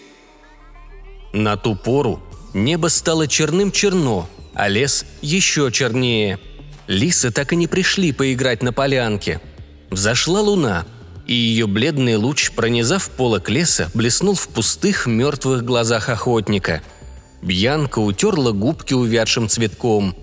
На 1.34 1.58
ту 1.58 1.76
пору 1.76 2.22
небо 2.54 2.88
стало 2.88 3.28
черным-черно, 3.28 4.30
а 4.54 4.68
лес 4.68 5.06
еще 5.22 5.72
чернее. 5.72 6.40
Лисы 6.88 7.32
так 7.32 7.54
и 7.54 7.56
не 7.56 7.68
пришли 7.68 8.12
поиграть 8.12 8.62
на 8.62 8.74
полянке. 8.74 9.40
Взошла 9.90 10.42
луна, 10.42 10.86
и 11.26 11.34
ее 11.34 11.68
бледный 11.68 12.16
луч, 12.16 12.52
пронизав 12.52 13.10
полок 13.10 13.50
леса, 13.50 13.90
блеснул 13.94 14.36
в 14.36 14.48
пустых 14.50 15.06
мертвых 15.06 15.64
глазах 15.64 16.10
охотника. 16.10 16.82
Бьянка 17.42 18.00
утерла 18.00 18.52
губки 18.52 18.94
увядшим 18.94 19.50
цветком. 19.50 20.16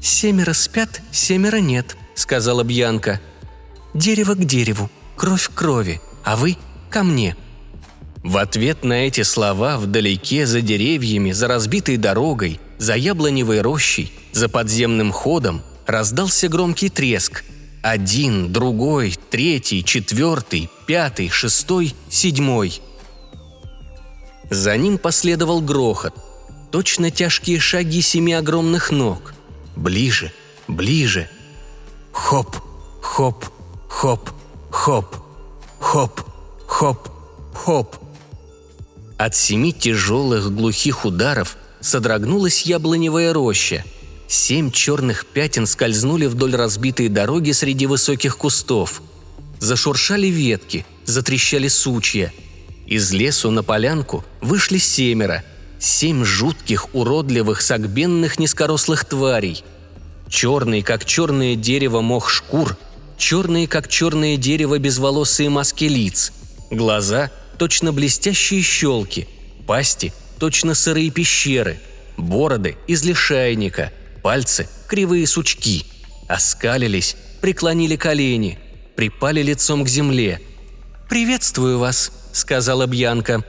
«Семеро 0.00 0.52
спят, 0.52 1.02
семеро 1.12 1.58
нет»,— 1.58 1.96
сказала 2.14 2.64
Бьянка. 2.64 3.20
Дерево 3.94 4.34
к 4.34 4.44
дереву, 4.44 4.88
кровь 5.16 5.48
к 5.48 5.54
крови, 5.54 6.00
а 6.24 6.36
вы 6.36 6.56
ко 6.90 7.02
мне». 7.02 7.36
В 8.22 8.36
ответ 8.36 8.84
на 8.84 9.06
эти 9.06 9.22
слова 9.22 9.78
вдалеке, 9.78 10.46
за 10.46 10.60
деревьями, 10.60 11.32
за 11.32 11.48
разбитой 11.48 11.96
дорогой, 11.96 12.60
за 12.76 12.94
яблоневой 12.94 13.62
рощей, 13.62 14.12
за 14.32 14.50
подземным 14.50 15.10
ходом 15.10 15.62
раздался 15.86 16.48
громкий 16.48 16.90
треск. 16.90 17.44
Один, 17.82 18.52
другой, 18.52 19.16
третий, 19.30 19.84
четвертый, 19.84 20.68
пятый, 20.86 21.28
шестой, 21.28 21.94
седьмой. 22.08 22.80
За 24.50 24.76
ним 24.76 24.98
последовал 24.98 25.60
грохот. 25.60 26.14
Точно 26.70 27.10
тяжкие 27.10 27.58
шаги 27.58 28.00
семи 28.02 28.32
огромных 28.32 28.90
ног. 28.90 29.34
Ближе, 29.76 30.32
ближе. 30.68 31.28
Хоп, 32.12 32.56
хоп, 33.00 33.50
Хоп, 34.00 34.30
хоп, 34.70 35.16
хоп, 35.78 36.20
хоп, 36.66 37.08
хоп. 37.52 37.96
От 39.18 39.36
семи 39.36 39.74
тяжелых 39.74 40.54
глухих 40.54 41.04
ударов 41.04 41.58
содрогнулась 41.80 42.62
яблоневая 42.62 43.34
роща. 43.34 43.84
Семь 44.26 44.70
черных 44.70 45.26
пятен 45.26 45.66
скользнули 45.66 46.24
вдоль 46.24 46.54
разбитой 46.54 47.08
дороги 47.08 47.50
среди 47.50 47.84
высоких 47.84 48.38
кустов. 48.38 49.02
Зашуршали 49.60 50.28
ветки, 50.28 50.86
затрещали 51.04 51.68
сучья. 51.68 52.32
Из 52.86 53.12
лесу 53.12 53.50
на 53.50 53.62
полянку 53.62 54.24
вышли 54.40 54.78
семеро. 54.78 55.44
Семь 55.78 56.24
жутких, 56.24 56.94
уродливых, 56.94 57.62
согбенных 57.62 58.38
низкорослых 58.38 59.04
тварей. 59.04 59.62
Черный, 60.28 60.82
как 60.82 61.04
черное 61.04 61.54
дерево, 61.56 62.00
мох 62.00 62.30
шкур– 62.30 62.76
черные, 63.18 63.68
как 63.68 63.88
черное 63.88 64.36
дерево, 64.36 64.78
безволосые 64.78 65.50
маски 65.50 65.84
лиц, 65.84 66.32
глаза– 66.70 67.30
точно 67.58 67.92
блестящие 67.92 68.62
щелки, 68.62 69.28
пасти– 69.66 70.12
точно 70.38 70.74
сырые 70.74 71.10
пещеры, 71.10 71.80
бороды– 72.16 72.76
из 72.86 73.04
лишайника, 73.04 73.92
пальцы– 74.22 74.68
кривые 74.88 75.26
сучки, 75.26 75.84
оскалились, 76.28 77.16
преклонили 77.40 77.96
колени, 77.96 78.58
припали 79.00 79.40
лицом 79.40 79.82
к 79.82 79.88
земле. 79.88 80.42
«Приветствую 81.08 81.78
вас»,– 81.78 82.12
сказала 82.32 82.86
Бьянка. 82.86 83.42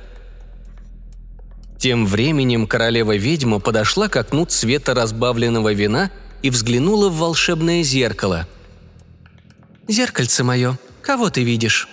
Тем 1.78 2.06
временем 2.06 2.68
королева-ведьма 2.68 3.60
подошла 3.60 4.08
к 4.08 4.16
окну 4.16 4.46
цвета 4.46 4.94
разбавленного 4.94 5.74
вина 5.74 6.10
и 6.42 6.50
взглянула 6.50 7.10
в 7.10 7.18
волшебное 7.18 7.84
зеркало– 7.84 8.48
«Зеркальце 9.90 10.46
мое, 10.46 10.80
кого 11.02 11.30
ты 11.30 11.44
видишь?» 11.44 11.90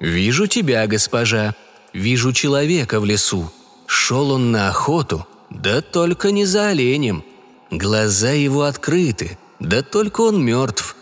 «Вижу 0.00 0.46
тебя, 0.46 0.86
госпожа. 0.86 1.54
Вижу 1.92 2.32
человека 2.32 2.98
в 2.98 3.04
лесу. 3.04 3.52
Шел 3.86 4.30
он 4.30 4.52
на 4.52 4.70
охоту, 4.70 5.26
да 5.50 5.82
только 5.82 6.30
не 6.30 6.46
за 6.46 6.68
оленем. 6.68 7.24
Глаза 7.70 8.30
его 8.30 8.62
открыты, 8.62 9.36
да 9.60 9.82
только 9.82 10.22
он 10.22 10.42
мертв. 10.42 10.96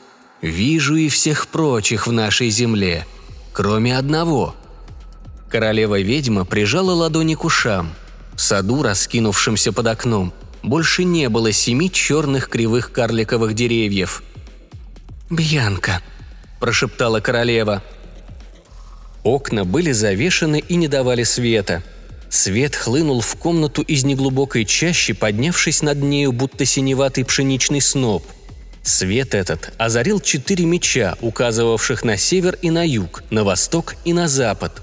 Вижу 0.47 0.95
и 0.95 1.09
всех 1.09 1.49
прочих 1.49 2.07
в 2.07 2.13
нашей 2.13 2.51
земле, 2.51 3.05
кроме 3.53 3.99
одного». 3.99 4.55
Королева-ведьма 5.51 6.45
прижала 6.45 6.93
ладони 6.93 7.35
к 7.35 7.45
ушам. 7.45 7.93
В 8.35 8.41
саду, 8.41 8.83
раскинувшемся 8.83 9.73
под 9.73 9.87
окном, 9.89 10.33
больше 10.63 11.05
не 11.05 11.29
было 11.29 11.53
семи 11.53 11.91
черных 11.91 12.49
кривых 12.49 12.93
карликовых 12.93 13.55
деревьев. 13.55 14.23
«Бьянка»,– 15.31 16.01
прошептала 16.61 17.21
королева. 17.21 17.83
Окна 19.25 19.65
были 19.65 19.91
завешены 19.93 20.61
и 20.61 20.77
не 20.77 20.87
давали 20.87 21.25
света. 21.25 21.83
Свет 22.29 22.77
хлынул 22.77 23.21
в 23.21 23.35
комнату 23.37 23.83
из 23.83 24.05
неглубокой 24.05 24.65
чащи, 24.65 25.13
поднявшись 25.13 25.83
над 25.83 26.03
нею, 26.03 26.33
будто 26.33 26.65
синеватый 26.65 27.25
пшеничный 27.25 27.81
сноп. 27.81 28.25
Свет 28.87 29.35
этот 29.35 29.73
озарил 29.79 30.21
четыре 30.21 30.65
меча, 30.65 31.17
указывавших 31.21 32.05
на 32.05 32.17
север 32.17 32.57
и 32.63 32.71
на 32.71 32.87
юг, 32.87 33.25
на 33.31 33.43
восток 33.43 33.97
и 34.05 34.13
на 34.13 34.29
запад. 34.29 34.81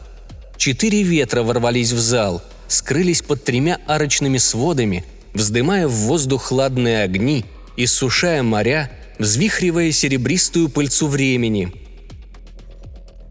Четыре 0.58 1.04
ветра 1.04 1.42
ворвались 1.42 1.94
в 1.94 2.00
зал, 2.00 2.44
скрылись 2.68 3.22
под 3.22 3.46
тремя 3.46 3.80
арочными 3.88 4.40
сводами, 4.40 5.06
вздымая 5.34 5.88
в 5.88 5.94
воздух 5.94 6.44
хладные 6.44 7.04
огни, 7.04 7.46
иссушая 7.78 8.44
моря, 8.44 8.92
взвихривая 9.20 9.94
серебристую 9.94 10.68
пыльцу 10.68 11.08
времени. 11.08 11.74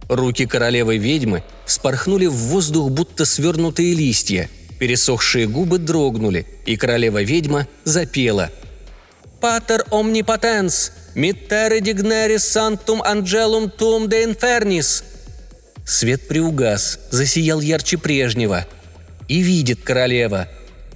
Руки 0.08 0.46
королевы-ведьмы 0.46 1.44
спорхнули 1.66 2.24
в 2.24 2.34
воздух, 2.34 2.90
будто 2.90 3.26
свернутые 3.26 3.92
листья, 3.92 4.48
пересохшие 4.78 5.46
губы 5.46 5.76
дрогнули, 5.76 6.46
и 6.64 6.78
королева-ведьма 6.78 7.68
запела– 7.84 8.50
Патер 9.42 9.82
omnipotens, 9.90 10.92
mittere 11.14 11.80
digneris 11.80 12.44
sanctum 12.54 13.00
angelum 13.02 13.70
tum 13.76 14.08
de 14.08 14.22
infernis». 14.22 15.02
Свет 15.84 16.28
приугас, 16.28 17.00
засиял 17.10 17.60
ярче 17.60 17.98
прежнего. 17.98 18.64
И 19.26 19.40
видит 19.40 19.80
королева. 19.82 20.48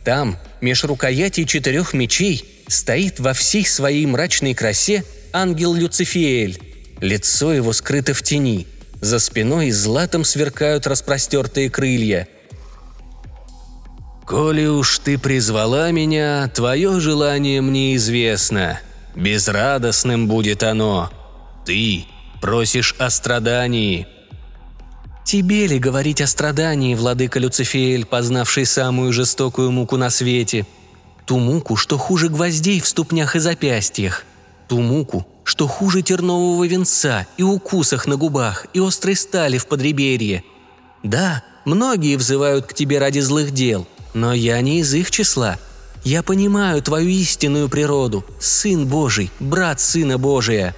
Там, 0.05 0.39
меж 0.61 0.85
рукоятей 0.85 1.45
четырех 1.45 1.93
мечей, 1.93 2.63
стоит 2.69 3.19
во 3.19 3.33
всей 3.33 3.67
своей 3.67 4.07
мрачной 4.07 4.55
красе 4.55 5.05
ангел 5.33 5.75
Люцифиэль. 5.75 6.61
Лицо 7.01 7.53
его 7.53 7.73
скрыто 7.73 8.15
в 8.15 8.23
тени. 8.23 8.69
За 9.01 9.19
спиной 9.19 9.73
златом 9.73 10.25
сверкают 10.25 10.87
распростертые 10.87 11.69
крылья– 11.69 12.29
«Коли 14.27 14.67
уж 14.67 14.99
ты 14.99 15.19
призвала 15.19 15.93
меня, 15.93 16.51
твое 16.53 16.99
желание 16.99 17.61
мне 17.61 17.95
известно. 17.95 18.81
Безрадостным 19.15 20.27
будет 20.27 20.65
оно. 20.65 21.13
Ты 21.65 22.07
просишь 22.41 22.97
о 22.99 23.09
страдании». 23.11 24.09
«Тебе 25.25 25.69
ли 25.69 25.79
говорить 25.79 26.21
о 26.21 26.27
страдании, 26.27 26.97
владыка 26.97 27.39
Люцифеэль, 27.39 28.05
познавший 28.05 28.67
самую 28.67 29.13
жестокую 29.13 29.71
муку 29.71 29.97
на 29.97 30.11
свете? 30.11 30.67
Ту 31.25 31.39
муку, 31.39 31.77
что 31.77 31.97
хуже 31.97 32.29
гвоздей 32.29 32.81
в 32.81 32.89
ступнях 32.89 33.37
и 33.37 33.39
запястьях. 33.39 34.25
Ту 34.69 34.81
муку, 34.81 35.25
что 35.45 35.69
хуже 35.69 36.03
тернового 36.03 36.65
венца 36.65 37.27
и 37.37 37.45
укусах 37.45 38.09
на 38.09 38.17
губах 38.17 38.67
и 38.73 38.81
острой 38.81 39.15
стали 39.15 39.59
в 39.59 39.67
подреберье. 39.69 40.43
Да, 41.05 41.45
многие 41.65 42.17
взывают 42.17 42.67
к 42.67 42.75
тебе 42.75 42.99
ради 42.99 43.21
злых 43.21 43.53
дел– 43.53 43.87
но 44.17 44.33
я 44.33 44.63
не 44.63 44.81
из 44.81 44.95
их 44.95 45.11
числа. 45.11 45.59
Я 46.03 46.23
понимаю 46.23 46.81
твою 46.83 47.07
истинную 47.11 47.69
природу, 47.69 48.25
Сын 48.41 48.87
Божий, 48.87 49.31
брат 49.41 49.79
Сына 49.79 50.17
Божия». 50.17 50.75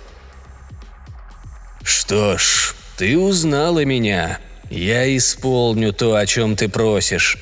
«Что 1.85 2.37
ж, 2.37 2.75
ты 2.97 3.17
узнала 3.17 3.85
меня. 3.85 4.41
Я 4.71 5.17
исполню 5.17 5.93
то, 5.93 6.17
о 6.17 6.27
чем 6.27 6.57
ты 6.57 6.69
просишь». 6.69 7.39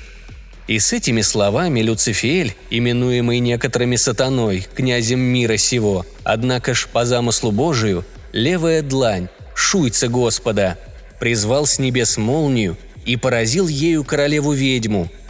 И 0.67 0.79
с 0.79 0.93
этими 0.93 1.23
словами 1.23 1.81
Люцифиэль, 1.81 2.55
именуемый 2.69 3.39
некоторыми 3.39 3.97
сатаной, 3.97 4.67
князем 4.75 5.21
мира 5.21 5.57
сего, 5.57 6.05
однако 6.25 6.75
ж 6.75 6.89
по 6.93 7.07
замыслу 7.07 7.53
Божию, 7.53 8.05
левая 8.33 8.83
длань, 8.83 9.29
шуйца 9.55 10.09
Господа, 10.09 10.77
призвал 11.21 11.65
с 11.65 11.79
небес 11.79 12.19
молнию 12.19 12.77
и 13.07 13.17
поразил 13.17 13.67
ею 13.67 14.05
королеву-ведьму– 14.05 15.11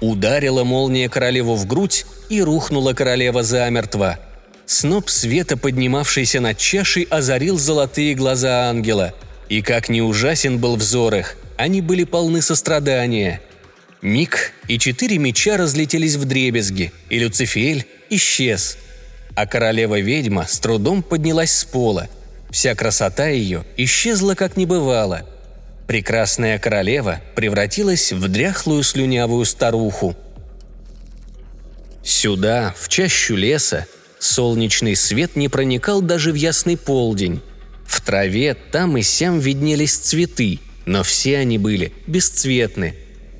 Ударила 0.00 0.64
молния 0.64 1.08
королеву 1.08 1.54
в 1.54 1.66
грудь, 1.66 2.04
и 2.28 2.42
рухнула 2.42 2.92
королева 2.92 3.42
замертво. 3.42 4.18
Сноп 4.66 5.08
света, 5.08 5.56
поднимавшийся 5.56 6.40
над 6.40 6.58
чашей, 6.58 7.04
озарил 7.04 7.58
золотые 7.58 8.14
глаза 8.14 8.68
ангела. 8.68 9.14
И 9.48 9.62
как 9.62 9.88
не 9.88 10.02
ужасен 10.02 10.58
был 10.58 10.76
взор 10.76 11.14
их, 11.14 11.36
они 11.56 11.80
были 11.80 12.04
полны 12.04 12.42
сострадания. 12.42 13.40
Миг, 14.02 14.52
и 14.68 14.78
четыре 14.78 15.18
меча 15.18 15.56
разлетелись 15.56 16.16
в 16.16 16.24
дребезги, 16.24 16.92
и 17.08 17.18
Люцифель 17.18 17.86
исчез. 18.10 18.76
А 19.34 19.46
королева-ведьма 19.46 20.46
с 20.46 20.58
трудом 20.58 21.02
поднялась 21.02 21.52
с 21.52 21.64
пола. 21.64 22.08
Вся 22.50 22.74
красота 22.74 23.28
ее 23.28 23.64
исчезла, 23.76 24.34
как 24.34 24.56
не 24.56 24.66
бывало– 24.66 25.26
прекрасная 25.86 26.58
королева 26.58 27.20
превратилась 27.34 28.12
в 28.12 28.28
дряхлую 28.28 28.82
слюнявую 28.82 29.44
старуху. 29.44 30.16
Сюда, 32.02 32.74
в 32.78 32.88
чащу 32.88 33.34
леса, 33.34 33.86
солнечный 34.18 34.96
свет 34.96 35.36
не 35.36 35.48
проникал 35.48 36.02
даже 36.02 36.32
в 36.32 36.34
ясный 36.34 36.76
полдень. 36.76 37.40
В 37.84 38.00
траве 38.00 38.54
там 38.54 38.96
и 38.96 39.02
сям 39.02 39.38
виднелись 39.38 39.96
цветы, 39.96 40.60
но 40.86 41.02
все 41.02 41.38
они 41.38 41.58
были 41.58 41.92
бесцветны. 42.06 42.94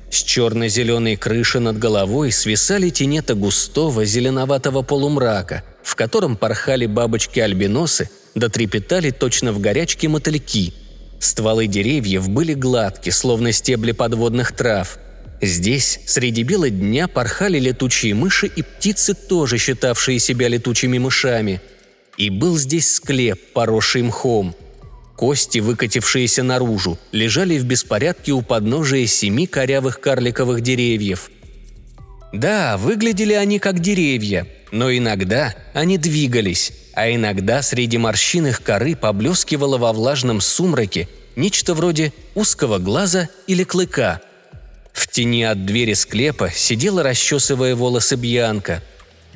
С 0.09 0.23
черно-зеленой 0.23 1.17
крыши 1.17 1.59
над 1.59 1.77
головой 1.77 2.31
свисали 2.31 2.89
тенета 2.89 3.35
густого 3.35 4.05
зеленоватого 4.05 4.81
полумрака, 4.81 5.63
в 5.83 5.95
котором 5.95 6.37
порхали 6.37 6.85
бабочки-альбиносы, 6.85 8.09
да 8.35 8.47
трепетали 8.47 9.11
точно 9.11 9.51
в 9.51 9.59
горячке 9.59 10.07
мотыльки– 10.07 10.73
Стволы 11.19 11.67
деревьев 11.67 12.29
были 12.29 12.53
гладки, 12.53 13.09
словно 13.09 13.51
стебли 13.51 13.91
подводных 13.91 14.51
трав. 14.51 14.99
Здесь 15.41 15.99
среди 16.05 16.43
бела 16.43 16.69
дня 16.69 17.07
порхали 17.07 17.59
летучие 17.59 18.13
мыши 18.13 18.47
и 18.47 18.61
птицы, 18.61 19.13
тоже 19.13 19.57
считавшие 19.57 20.19
себя 20.19 20.47
летучими 20.47 20.97
мышами. 20.97 21.61
И 22.17 22.29
был 22.29 22.57
здесь 22.57 22.93
склеп, 22.95 23.39
поросший 23.53 24.01
мхом. 24.03 24.55
Кости, 25.15 25.59
выкатившиеся 25.59 26.43
наружу, 26.43 26.97
лежали 27.11 27.57
в 27.57 27.65
беспорядке 27.65 28.31
у 28.31 28.41
подножия 28.41 29.05
семи 29.07 29.47
корявых 29.47 29.99
карликовых 29.99 30.61
деревьев. 30.61 31.31
Да, 32.33 32.77
выглядели 32.77 33.33
они 33.33 33.57
как 33.57 33.79
деревья, 33.79 34.47
но 34.71 34.91
иногда 34.91 35.55
они 35.73 35.97
двигались, 35.97 36.73
а 36.97 37.13
иногда 37.13 37.61
среди 37.61 37.99
морщин 37.99 38.47
их 38.47 38.63
коры 38.63 38.95
поблескивало 38.95 39.77
во 39.77 39.93
влажном 39.93 40.41
сумраке 40.41 41.07
нечто 41.35 41.75
вроде 41.75 42.11
узкого 42.33 42.79
глаза 42.79 43.29
или 43.45 43.63
клыка. 43.63 44.19
В 44.93 45.07
тени 45.07 45.43
от 45.43 45.63
двери 45.63 45.93
склепа 45.93 46.49
сидела, 46.49 47.03
расчесывая 47.03 47.75
волосы 47.75 48.15
Бьянка. 48.15 48.81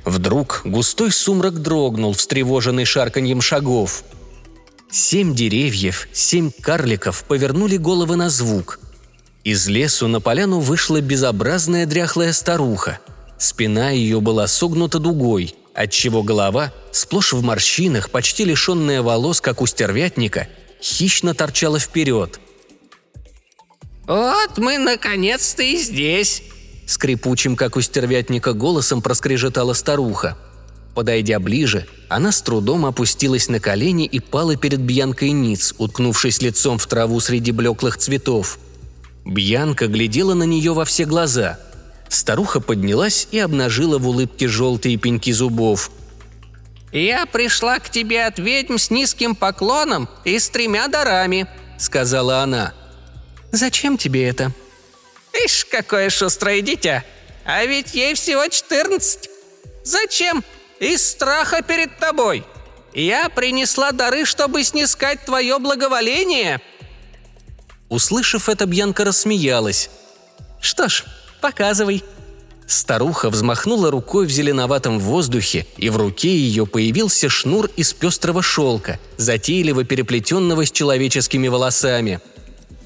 Вдруг 0.05 0.61
густой 0.65 1.11
сумрак 1.11 1.61
дрогнул, 1.61 2.13
встревоженный 2.13 2.85
шарканьем 2.85 3.41
шагов. 3.41 4.05
Семь 4.89 5.35
деревьев, 5.35 6.07
семь 6.13 6.49
карликов 6.49 7.23
повернули 7.25 7.77
головы 7.77 8.15
на 8.15 8.31
звук. 8.31 8.79
Из 9.43 9.67
лесу 9.67 10.07
на 10.07 10.19
поляну 10.19 10.61
вышла 10.61 10.99
безобразная 10.99 11.85
дряхлая 11.85 12.33
старуха. 12.33 12.97
Спина 13.37 13.91
ее 13.91 14.19
была 14.19 14.47
согнута 14.47 14.97
дугой– 14.97 15.53
отчего 15.73 16.23
голова, 16.23 16.73
сплошь 16.91 17.33
в 17.33 17.41
морщинах, 17.41 18.09
почти 18.09 18.45
лишенная 18.45 19.01
волос, 19.01 19.41
как 19.41 19.61
у 19.61 19.65
стервятника, 19.65 20.47
хищно 20.81 21.33
торчала 21.33 21.79
вперед. 21.79 22.39
«Вот 24.07 24.57
мы 24.57 24.77
наконец-то 24.77 25.63
и 25.63 25.77
здесь!» 25.77 26.43
Скрипучим, 26.85 27.55
как 27.55 27.77
у 27.77 27.81
стервятника, 27.81 28.53
голосом 28.53 29.01
проскрежетала 29.01 29.73
старуха. 29.73 30.37
Подойдя 30.93 31.39
ближе, 31.39 31.87
она 32.09 32.33
с 32.33 32.41
трудом 32.41 32.85
опустилась 32.85 33.47
на 33.47 33.61
колени 33.61 34.05
и 34.05 34.19
пала 34.19 34.57
перед 34.57 34.81
Бьянкой 34.81 35.31
ниц, 35.31 35.73
уткнувшись 35.77 36.41
лицом 36.41 36.77
в 36.77 36.85
траву 36.87 37.21
среди 37.21 37.53
блеклых 37.53 37.97
цветов. 37.97 38.59
Бьянка 39.23 39.87
глядела 39.87 40.33
на 40.33 40.43
нее 40.43 40.73
во 40.73 40.83
все 40.83 41.05
глаза– 41.05 41.59
Старуха 42.11 42.59
поднялась 42.59 43.27
и 43.31 43.39
обнажила 43.39 43.97
в 43.97 44.05
улыбке 44.05 44.49
желтые 44.49 44.97
пеньки 44.97 45.31
зубов. 45.31 45.89
«Я 46.91 47.25
пришла 47.25 47.79
к 47.79 47.89
тебе 47.89 48.25
от 48.25 48.37
ведьм 48.37 48.77
с 48.77 48.91
низким 48.91 49.33
поклоном 49.33 50.09
и 50.25 50.37
с 50.37 50.49
тремя 50.49 50.89
дарами»,— 50.89 51.47
сказала 51.79 52.39
она. 52.39 52.73
«Зачем 53.53 53.97
тебе 53.97 54.27
это?» 54.27 54.51
«Ишь, 55.45 55.65
какое 55.65 56.09
шустрое 56.09 56.61
дитя! 56.61 57.05
А 57.45 57.63
ведь 57.65 57.95
ей 57.95 58.13
всего 58.13 58.45
четырнадцать!» 58.49 59.29
Зачем? 59.83 60.43
Из 60.79 61.11
страха 61.11 61.61
перед 61.61 61.97
тобой. 61.97 62.45
Я 62.93 63.29
принесла 63.29 63.91
дары, 63.91 64.25
чтобы 64.25 64.63
снискать 64.63 65.23
твое 65.25 65.59
благоволение». 65.59 66.61
Услышав 67.89 68.47
это, 68.47 68.65
Бьянка 68.65 69.03
рассмеялась. 69.03 69.89
«Что 70.61 70.87
ж, 70.87 71.03
показывай». 71.41 72.03
Старуха 72.71 73.29
взмахнула 73.29 73.91
рукой 73.91 74.25
в 74.25 74.29
зеленоватом 74.29 74.97
воздухе, 74.97 75.67
и 75.75 75.89
в 75.89 75.97
руке 75.97 76.29
ее 76.29 76.65
появился 76.65 77.27
шнур 77.27 77.69
из 77.75 77.91
пестрого 77.91 78.41
шелка, 78.41 78.97
затейливо 79.17 79.83
переплетенного 79.83 80.65
с 80.65 80.71
человеческими 80.71 81.49
волосами. 81.49 82.21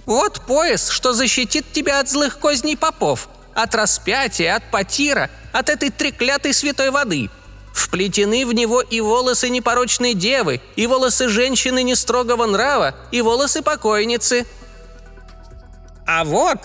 «Вот 0.07 0.41
пояс, 0.47 0.89
что 0.89 1.13
защитит 1.13 1.65
тебя 1.71 1.99
от 1.99 2.09
злых 2.09 2.39
козней 2.39 2.75
попов, 2.75 3.29
от 3.53 3.75
распятия, 3.75 4.55
от 4.55 4.71
потира, 4.71 5.29
от 5.51 5.69
этой 5.69 5.91
треклятой 5.91 6.53
святой 6.53 6.89
воды. 6.89 7.29
Вплетены 7.73 8.45
в 8.45 8.53
него 8.53 8.81
и 8.81 9.01
волосы 9.01 9.49
непорочной 9.49 10.13
девы, 10.13 10.61
и 10.75 10.87
волосы 10.87 11.29
женщины 11.29 11.83
нестрогого 11.83 12.45
нрава, 12.45 12.95
и 13.11 13.21
волосы 13.21 13.61
покойницы. 13.61 14.47
А 16.07 16.23
вот 16.23 16.57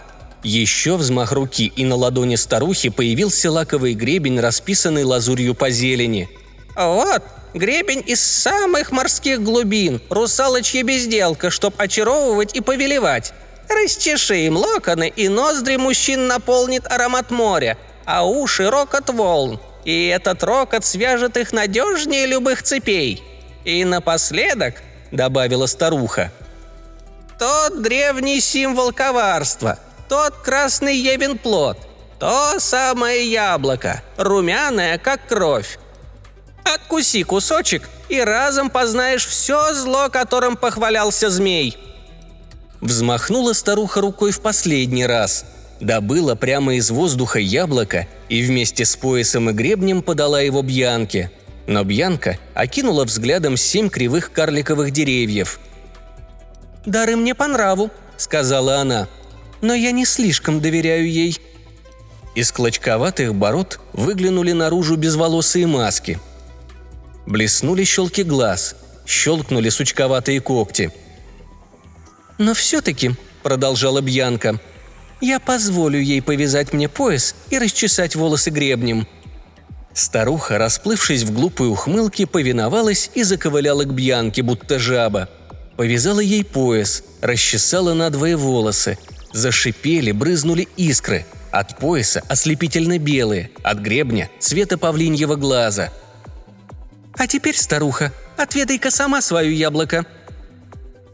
еще 0.42 0.96
взмах 0.96 1.32
руки, 1.32 1.72
и 1.74 1.84
на 1.84 1.96
ладони 1.96 2.36
старухи 2.36 2.88
появился 2.88 3.50
лаковый 3.50 3.94
гребень, 3.94 4.40
расписанный 4.40 5.04
лазурью 5.04 5.54
по 5.54 5.70
зелени. 5.70 6.28
«Вот, 6.76 7.22
гребень 7.54 8.02
из 8.06 8.20
самых 8.20 8.92
морских 8.92 9.42
глубин, 9.42 10.00
русалочья 10.08 10.82
безделка, 10.82 11.50
чтоб 11.50 11.74
очаровывать 11.78 12.54
и 12.54 12.60
повелевать. 12.60 13.32
Расчеши 13.68 14.46
им 14.46 14.56
локоны, 14.56 15.12
и 15.14 15.28
ноздри 15.28 15.76
мужчин 15.76 16.26
наполнит 16.26 16.86
аромат 16.90 17.30
моря, 17.30 17.76
а 18.04 18.26
уши– 18.26 18.68
рокот 18.70 19.10
волн. 19.10 19.60
И 19.84 20.08
этот 20.08 20.42
рокот 20.42 20.84
свяжет 20.84 21.36
их 21.36 21.52
надежнее 21.52 22.26
любых 22.26 22.62
цепей. 22.62 23.22
И 23.64 23.84
напоследок,– 23.84 24.74
добавила 25.10 25.66
старуха,– 25.66 26.32
тот 27.38 27.82
древний 27.82 28.40
символ 28.40 28.92
коварства– 28.92 29.78
тот 30.10 30.34
красный 30.42 30.96
Евин 30.96 31.38
плод, 31.38 31.78
то 32.18 32.58
самое 32.58 33.30
яблоко, 33.30 34.02
румяное, 34.16 34.98
как 34.98 35.28
кровь. 35.28 35.78
Откуси 36.64 37.22
кусочек, 37.22 37.88
и 38.08 38.20
разом 38.20 38.70
познаешь 38.70 39.24
все 39.24 39.72
зло, 39.72 40.08
которым 40.10 40.56
похвалялся 40.56 41.30
змей». 41.30 41.78
Взмахнула 42.80 43.52
старуха 43.52 44.00
рукой 44.00 44.32
в 44.32 44.40
последний 44.40 45.06
раз, 45.06 45.44
добыла 45.78 46.34
прямо 46.34 46.74
из 46.74 46.90
воздуха 46.90 47.38
яблоко 47.38 48.08
и 48.28 48.42
вместе 48.42 48.84
с 48.84 48.96
поясом 48.96 49.50
и 49.50 49.52
гребнем 49.52 50.02
подала 50.02 50.40
его 50.40 50.62
Бьянке. 50.62 51.30
Но 51.68 51.84
Бьянка 51.84 52.36
окинула 52.54 53.04
взглядом 53.04 53.56
семь 53.56 53.88
кривых 53.88 54.32
карликовых 54.32 54.90
деревьев. 54.90 55.60
«Дары 56.84 57.14
мне 57.14 57.36
по 57.36 57.46
нраву»,— 57.46 57.90
сказала 58.16 58.78
она 58.78 59.06
но 59.60 59.74
я 59.74 59.92
не 59.92 60.04
слишком 60.04 60.60
доверяю 60.60 61.10
ей». 61.10 61.38
Из 62.34 62.52
клочковатых 62.52 63.34
бород 63.34 63.80
выглянули 63.92 64.52
наружу 64.52 64.96
безволосые 64.96 65.66
маски. 65.66 66.18
Блеснули 67.26 67.84
щелки 67.84 68.22
глаз, 68.22 68.76
щелкнули 69.06 69.68
сучковатые 69.68 70.40
когти. 70.40 70.92
«Но 72.38 72.54
все-таки»,— 72.54 73.12
продолжала 73.42 74.00
Бьянка,— 74.00 74.60
«я 75.20 75.40
позволю 75.40 76.00
ей 76.00 76.22
повязать 76.22 76.72
мне 76.72 76.88
пояс 76.88 77.34
и 77.50 77.58
расчесать 77.58 78.16
волосы 78.16 78.50
гребнем». 78.50 79.06
Старуха, 79.92 80.56
расплывшись 80.56 81.24
в 81.24 81.32
глупой 81.32 81.68
ухмылке, 81.68 82.26
повиновалась 82.26 83.10
и 83.14 83.24
заковыляла 83.24 83.84
к 83.84 83.92
Бьянке, 83.92 84.42
будто 84.42 84.78
жаба. 84.78 85.28
Повязала 85.76 86.20
ей 86.20 86.44
пояс, 86.44 87.02
расчесала 87.20 87.92
надвое 87.94 88.36
волосы, 88.36 88.98
Зашипели, 89.32 90.12
брызнули 90.12 90.68
искры. 90.76 91.24
От 91.50 91.78
пояса 91.78 92.22
ослепительно 92.28 92.98
белые, 92.98 93.50
от 93.62 93.78
гребня 93.78 94.30
цвета 94.38 94.78
павлиньего 94.78 95.34
глаза. 95.36 95.92
«А 97.16 97.26
теперь, 97.26 97.56
старуха, 97.56 98.12
отведай-ка 98.36 98.90
сама 98.90 99.20
свое 99.20 99.52
яблоко». 99.52 100.06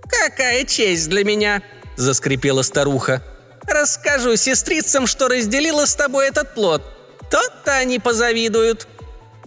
«Какая 0.09 0.65
честь 0.65 1.09
для 1.09 1.25
меня!»– 1.25 1.63
заскрипела 1.97 2.63
старуха. 2.63 3.23
«Расскажу 3.67 4.37
сестрицам, 4.37 5.07
что 5.07 5.29
разделила 5.29 5.87
с 5.87 5.97
тобой 5.97 6.29
этот 6.29 6.55
плод. 6.55 6.83
Тот-то 7.31 7.75
они 7.77 7.99
позавидуют». 7.99 8.87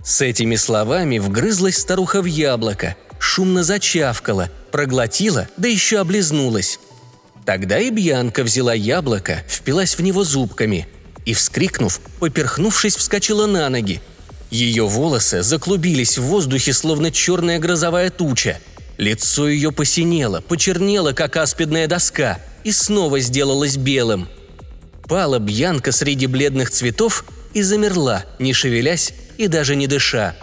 С 0.03 0.21
этими 0.21 0.55
словами 0.55 1.19
вгрызлась 1.19 1.77
старуха 1.77 2.21
в 2.21 2.25
яблоко, 2.25 2.95
шумно 3.19 3.63
зачавкала, 3.63 4.49
проглотила, 4.71 5.47
да 5.57 5.67
еще 5.67 5.99
облизнулась. 5.99 6.79
Тогда 7.49 7.79
и 7.79 7.89
Бьянка 7.89 8.43
взяла 8.43 8.75
яблоко, 8.75 9.43
впилась 9.47 9.97
в 9.97 10.03
него 10.03 10.23
зубками 10.23 10.87
и, 11.25 11.33
вскрикнув, 11.33 11.99
поперхнувшись, 12.19 12.95
вскочила 12.95 13.47
на 13.47 13.67
ноги. 13.69 14.01
Ее 14.51 14.87
волосы 14.87 15.41
заклубились 15.41 16.19
в 16.19 16.25
воздухе, 16.25 16.73
словно 16.73 17.09
черная 17.09 17.57
грозовая 17.57 18.11
туча. 18.11 18.59
Лицо 18.99 19.49
ее 19.49 19.71
посинело, 19.71 20.41
почернело, 20.41 21.13
как 21.13 21.37
аспидная 21.37 21.87
доска, 21.87 22.37
и 22.63 22.71
снова 22.71 23.19
сделалось 23.19 23.77
белым. 23.77 24.29
Пала 25.07 25.39
Бьянка 25.39 25.91
среди 25.91 26.27
бледных 26.27 26.69
цветов 26.69 27.25
и 27.55 27.63
замерла, 27.63 28.25
не 28.37 28.53
шевелясь 28.53 29.11
и 29.39 29.47
даже 29.47 29.75
не 29.75 29.87
дыша. 29.87 30.35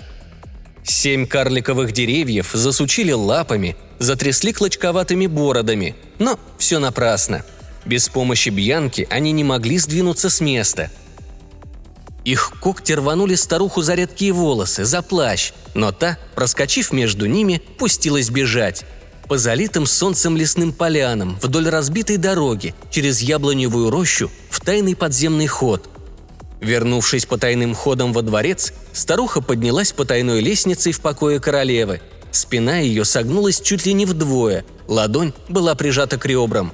Семь 0.82 1.28
карликовых 1.28 1.92
деревьев 1.92 2.50
засучили 2.52 3.12
лапами, 3.12 3.76
затрясли 3.98 4.52
клочковатыми 4.52 5.26
бородами, 5.26 5.94
но 6.18 6.38
все 6.58 6.78
напрасно. 6.78 7.44
Без 7.84 8.08
помощи 8.08 8.48
Бьянки 8.48 9.06
они 9.10 9.32
не 9.32 9.44
могли 9.44 9.78
сдвинуться 9.78 10.28
с 10.28 10.40
места. 10.40 10.90
Их 12.24 12.52
когти 12.60 12.92
рванули 12.92 13.36
старуху 13.36 13.82
за 13.82 13.94
редкие 13.94 14.32
волосы, 14.32 14.84
за 14.84 15.00
плащ, 15.02 15.52
но 15.74 15.92
та, 15.92 16.18
проскочив 16.34 16.92
между 16.92 17.26
ними, 17.26 17.62
пустилась 17.78 18.30
бежать. 18.30 18.84
По 19.28 19.38
залитым 19.38 19.86
солнцем 19.86 20.36
лесным 20.36 20.72
полянам, 20.72 21.38
вдоль 21.40 21.68
разбитой 21.68 22.16
дороги, 22.16 22.74
через 22.90 23.20
яблоневую 23.20 23.90
рощу, 23.90 24.30
в 24.50 24.60
тайный 24.60 24.96
подземный 24.96 25.46
ход. 25.46 25.88
Вернувшись 26.60 27.26
по 27.26 27.38
тайным 27.38 27.74
ходам 27.74 28.12
во 28.12 28.22
дворец, 28.22 28.72
старуха 28.92 29.40
поднялась 29.40 29.92
по 29.92 30.04
тайной 30.04 30.40
лестнице 30.40 30.90
в 30.90 31.00
покое 31.00 31.38
королевы– 31.38 32.00
Спина 32.36 32.80
ее 32.80 33.06
согнулась 33.06 33.62
чуть 33.62 33.86
ли 33.86 33.94
не 33.94 34.04
вдвое, 34.04 34.66
ладонь 34.88 35.32
была 35.48 35.74
прижата 35.74 36.18
к 36.18 36.26
ребрам. 36.26 36.70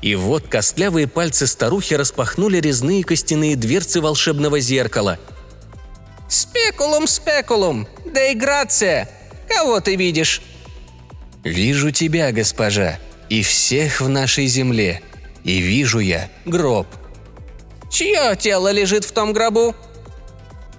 И 0.00 0.14
вот 0.14 0.48
костлявые 0.48 1.06
пальцы 1.06 1.46
старухи 1.46 1.92
распахнули 1.92 2.56
резные 2.56 3.04
костяные 3.04 3.54
дверцы 3.56 4.00
волшебного 4.00 4.58
зеркала. 4.58 5.18
«Спекулум, 6.30 7.06
спекулум! 7.06 7.86
Да 8.06 8.32
грация! 8.34 9.06
Кого 9.50 9.80
ты 9.80 9.96
видишь?» 9.96 10.40
«Вижу 11.44 11.90
тебя, 11.90 12.32
госпожа, 12.32 12.98
и 13.28 13.42
всех 13.42 14.00
в 14.00 14.08
нашей 14.08 14.46
земле. 14.46 15.02
И 15.44 15.58
вижу 15.58 15.98
я 15.98 16.30
гроб». 16.46 16.86
«Чье 17.90 18.34
тело 18.38 18.72
лежит 18.72 19.04
в 19.04 19.12
том 19.12 19.34
гробу?» 19.34 19.74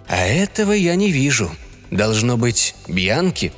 «А 0.08 0.26
этого 0.26 0.72
я 0.72 0.96
не 0.96 1.12
вижу. 1.12 1.56
Должно 1.91 2.36
быть, 2.36 2.74
Бьянки?» 2.88 3.54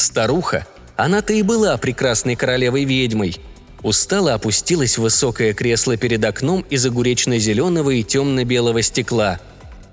Старуха, 0.00 0.66
она-то 0.96 1.34
и 1.34 1.42
была 1.42 1.76
прекрасной 1.76 2.34
королевой-ведьмой. 2.34 3.36
Устала 3.82 4.34
опустилась 4.34 4.96
в 4.96 5.02
высокое 5.02 5.52
кресло 5.52 5.96
перед 5.98 6.24
окном 6.24 6.64
из 6.70 6.84
огуречно-зеленого 6.86 7.90
и 7.90 8.02
темно-белого 8.02 8.80
стекла. 8.80 9.38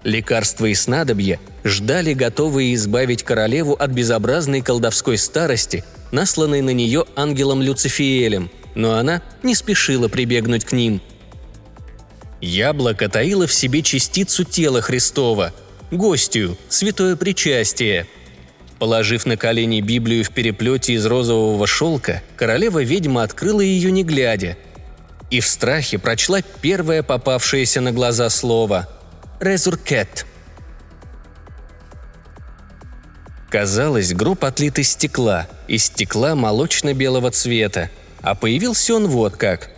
Лекарства 0.03 0.65
и 0.67 0.75
снадобья 0.75 1.39
ждали, 1.65 2.13
готовые 2.13 2.73
избавить 2.75 3.23
королеву 3.23 3.73
от 3.73 3.91
безобразной 3.91 4.61
колдовской 4.61 5.17
старости, 5.17 5.83
насланной 6.11 6.61
на 6.61 6.71
нее 6.71 7.05
ангелом 7.17 7.61
Люцифиэлем, 7.61 8.49
но 8.75 8.93
она 8.93 9.21
не 9.43 9.55
спешила 9.55 10.07
прибегнуть 10.07 10.63
к 10.63 10.71
ним. 10.71 11.01
Яблоко 12.39 13.09
таило 13.09 13.45
в 13.45 13.53
себе 13.53 13.81
частицу 13.81 14.45
тела 14.45 14.81
Христова, 14.81 15.53
гостью, 15.91 16.57
святое 16.69 17.17
причастие– 17.17 18.07
Положив 18.79 19.25
на 19.25 19.37
колени 19.37 19.81
Библию 19.81 20.23
в 20.23 20.29
переплете 20.29 20.93
из 20.93 21.05
розового 21.05 21.65
шелка, 21.65 22.21
королева-ведьма 22.35 23.23
открыла 23.23 23.61
ее 23.61 23.91
не 23.91 24.03
глядя. 24.03 24.55
И 25.31 25.39
в 25.39 25.47
страхе 25.47 25.97
прочла 25.97 26.41
первое 26.61 27.03
попавшееся 27.03 27.81
на 27.81 27.91
глаза 27.91 28.29
слово 28.29 28.87
«Резуркет». 29.39 30.25
Казалось, 33.49 34.13
гроб 34.13 34.43
отлит 34.43 34.77
из 34.77 34.91
стекла, 34.91 35.47
из 35.67 35.85
стекла 35.85 36.35
молочно-белого 36.35 37.31
цвета, 37.31 37.89
а 38.21 38.35
появился 38.35 38.93
он 38.93 39.07
вот 39.07 39.37
как. 39.37 39.69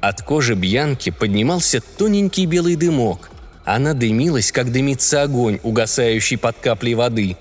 От 0.00 0.22
кожи 0.22 0.54
Бьянки 0.54 1.10
поднимался 1.10 1.80
тоненький 1.80 2.46
белый 2.46 2.74
дымок. 2.74 3.30
Она 3.64 3.94
дымилась, 3.94 4.50
как 4.50 4.72
дымится 4.72 5.22
огонь, 5.22 5.60
угасающий 5.62 6.36
под 6.36 6.56
каплей 6.58 6.94
воды. 6.94 7.36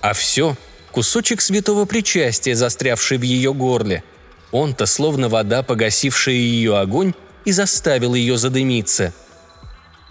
А 0.00 0.12
все– 0.12 0.56
кусочек 0.92 1.40
святого 1.40 1.84
причастия, 1.84 2.54
застрявший 2.54 3.18
в 3.18 3.22
ее 3.22 3.52
горле. 3.52 4.02
Он-то, 4.50 4.86
словно 4.86 5.28
вода, 5.28 5.62
погасившая 5.62 6.34
ее 6.34 6.78
огонь, 6.78 7.14
и 7.44 7.52
заставил 7.52 8.14
ее 8.14 8.36
задымиться. 8.36 9.12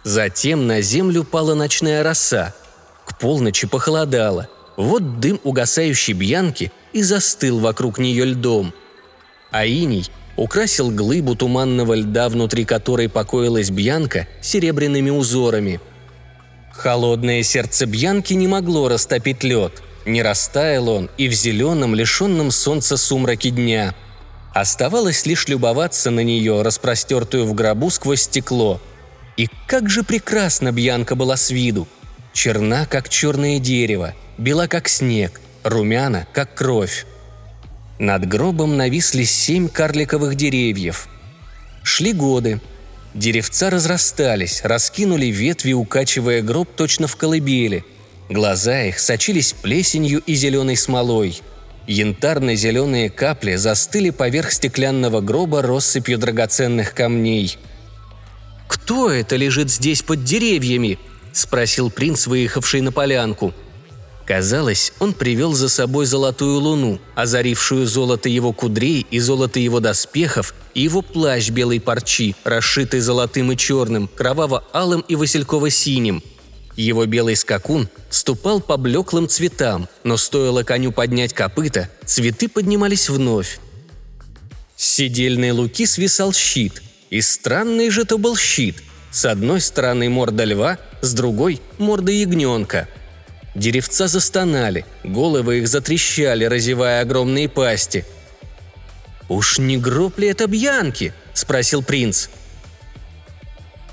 Затем 0.04 0.68
на 0.68 0.82
землю 0.82 1.24
пала 1.24 1.56
ночная 1.56 2.04
роса. 2.04 2.54
К 3.06 3.18
полночи 3.20 3.68
похолодало. 3.68 4.48
Вот 4.78 5.20
дым 5.20 5.40
угасающей 5.44 6.14
бьянки 6.14 6.72
и 6.94 7.04
застыл 7.04 7.60
вокруг 7.60 8.00
нее 8.00 8.26
льдом. 8.26 8.74
А 9.52 9.66
иней 9.66 10.10
украсил 10.38 10.90
глыбу 10.90 11.36
туманного 11.36 11.96
льда, 11.96 12.30
внутри 12.30 12.64
которой 12.64 13.10
покоилась 13.10 13.70
Бьянка 13.70 14.28
серебряными 14.42 15.10
узорами. 15.10 15.82
Холодное 16.72 17.44
сердце 17.44 17.86
Бьянки 17.86 18.34
не 18.34 18.48
могло 18.48 18.88
растопить 18.88 19.44
лед. 19.44 19.82
Не 20.06 20.24
растаял 20.24 20.90
он 20.90 21.10
и 21.18 21.28
в 21.28 21.34
зеленом, 21.34 21.94
лишенном 21.94 22.52
солнца 22.52 22.98
сумраке 22.98 23.50
дня. 23.50 23.94
Оставалось 24.54 25.26
лишь 25.26 25.48
любоваться 25.48 26.10
на 26.10 26.22
нее, 26.22 26.62
распростертую 26.62 27.46
в 27.46 27.54
гробу 27.54 27.90
сквозь 27.90 28.24
стекло. 28.24 28.82
И 29.38 29.48
как 29.68 29.90
же 29.90 30.04
прекрасна 30.04 30.72
Бьянка 30.72 31.16
была 31.16 31.38
с 31.38 31.52
виду! 31.52 31.88
Черна, 32.34 32.86
как 32.86 33.10
черное 33.10 33.60
дерево, 33.60 34.14
бела, 34.38 34.68
как 34.68 34.88
снег, 34.88 35.42
румяна, 35.64 36.28
как 36.34 36.56
кровь. 36.56 37.06
Над 38.00 38.28
гробом 38.28 38.78
нависли 38.78 39.24
семь 39.24 39.68
карликовых 39.68 40.36
деревьев. 40.36 41.10
Шли 41.84 42.14
годы. 42.14 42.62
Деревца 43.14 43.70
разрастались, 43.70 44.62
раскинули 44.64 45.28
ветви, 45.28 45.74
укачивая 45.74 46.42
гроб 46.42 46.70
точно 46.76 47.08
в 47.08 47.16
колыбели. 47.16 47.84
Глаза 48.30 48.84
их 48.84 49.00
сочились 49.00 49.54
плесенью 49.54 50.22
и 50.26 50.36
зеленой 50.36 50.76
смолой. 50.76 51.42
Янтарно-зеленые 51.88 53.10
капли 53.10 53.56
застыли 53.56 54.12
поверх 54.12 54.52
стеклянного 54.52 55.22
гроба 55.22 55.64
россыпью 55.64 56.20
драгоценных 56.20 56.94
камней. 56.94 57.58
«Кто 58.68 59.10
это 59.10 59.36
лежит 59.36 59.72
здесь 59.72 60.04
под 60.04 60.24
деревьями?»– 60.24 61.00
спросил 61.34 61.90
принц, 61.90 62.28
выехавший 62.28 62.82
на 62.82 62.92
полянку– 62.92 63.54
Казалось, 64.30 64.94
он 65.00 65.14
привел 65.14 65.54
за 65.54 65.70
собой 65.70 66.06
золотую 66.06 66.60
луну, 66.60 67.00
озарившую 67.16 67.88
золото 67.88 68.30
его 68.30 68.54
кудрей 68.54 69.08
и 69.10 69.18
золото 69.18 69.60
его 69.60 69.80
доспехов, 69.80 70.54
и 70.76 70.82
его 70.82 71.02
плащ 71.02 71.50
белой 71.50 71.82
парчи, 71.82 72.36
расшитый 72.44 73.00
золотым 73.00 73.52
и 73.52 73.58
черным, 73.58 74.08
кроваво-алым 74.08 75.04
и 75.08 75.16
васильково-синим. 75.16 76.22
Его 76.76 77.08
белый 77.08 77.36
скакун 77.36 77.90
ступал 78.12 78.62
по 78.62 78.78
блеклым 78.78 79.28
цветам, 79.28 79.90
но 80.04 80.16
стоило 80.16 80.62
коню 80.62 80.92
поднять 80.92 81.34
копыта, 81.34 81.90
цветы 82.06 82.50
поднимались 82.50 83.10
вновь. 83.10 83.60
С 84.78 84.90
седельной 84.90 85.50
луки 85.50 85.88
свисал 85.88 86.34
щит, 86.34 86.84
и 87.10 87.20
странный 87.22 87.90
же 87.90 88.06
то 88.06 88.20
был 88.20 88.38
щит. 88.38 88.76
С 89.10 89.26
одной 89.26 89.60
стороны 89.60 90.08
морда 90.08 90.44
льва, 90.44 90.78
с 91.02 91.16
другой– 91.16 91.60
морда 91.80 92.12
ягненка– 92.12 92.88
Деревца 93.56 94.08
застонали, 94.08 94.86
головы 95.04 95.60
их 95.60 95.68
затрещали, 95.68 96.46
разевая 96.46 97.02
огромные 97.02 97.50
пасти. 97.50 98.06
«Уж 99.28 99.60
не 99.60 99.78
гроб 99.78 100.18
ли 100.18 100.28
это 100.28 100.48
Бьянки?»– 100.48 101.14
спросил 101.34 101.84
принц. 101.84 102.30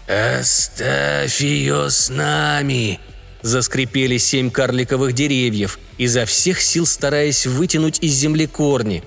«Оставь 0.07 1.40
ее 1.40 1.90
с 1.90 2.09
нами!»– 2.09 3.01
заскрипели 3.42 4.19
семь 4.19 4.51
карликовых 4.51 5.12
деревьев, 5.12 5.79
изо 5.99 6.25
всех 6.27 6.61
сил 6.61 6.87
стараясь 6.87 7.47
вытянуть 7.47 7.99
из 8.01 8.12
земли 8.12 8.47
корни. 8.47 9.03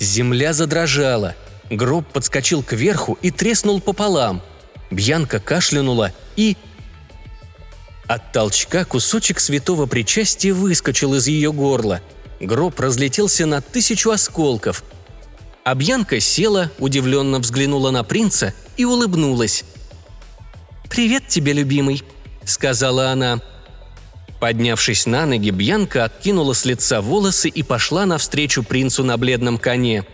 Земля 0.00 0.52
задрожала, 0.52 1.34
гроб 1.70 2.06
подскочил 2.12 2.62
кверху 2.62 3.18
и 3.22 3.30
треснул 3.30 3.80
пополам. 3.80 4.42
Бьянка 4.90 5.38
кашлянула 5.38 6.12
и 6.36 6.56
от 8.14 8.32
толчка 8.32 8.84
кусочек 8.84 9.40
святого 9.40 9.86
причастия 9.86 10.52
выскочил 10.52 11.14
из 11.14 11.26
ее 11.26 11.52
горла. 11.52 12.00
Гроб 12.40 12.78
разлетелся 12.80 13.46
на 13.46 13.60
тысячу 13.60 14.10
осколков. 14.10 14.84
Обьянка 15.64 16.20
села, 16.20 16.70
удивленно 16.78 17.38
взглянула 17.38 17.90
на 17.90 18.04
принца 18.04 18.52
и 18.76 18.84
улыбнулась. 18.84 19.64
«Привет 20.90 21.28
тебе, 21.28 21.52
любимый»,— 21.52 22.02
сказала 22.44 23.10
она. 23.10 23.40
Поднявшись 24.40 25.06
на 25.06 25.24
ноги, 25.24 25.50
Бьянка 25.50 26.04
откинула 26.04 26.52
с 26.52 26.64
лица 26.64 27.00
волосы 27.00 27.48
и 27.48 27.62
пошла 27.62 28.06
навстречу 28.06 28.64
принцу 28.64 29.04
на 29.04 29.16
бледном 29.16 29.56
коне. 29.56 30.04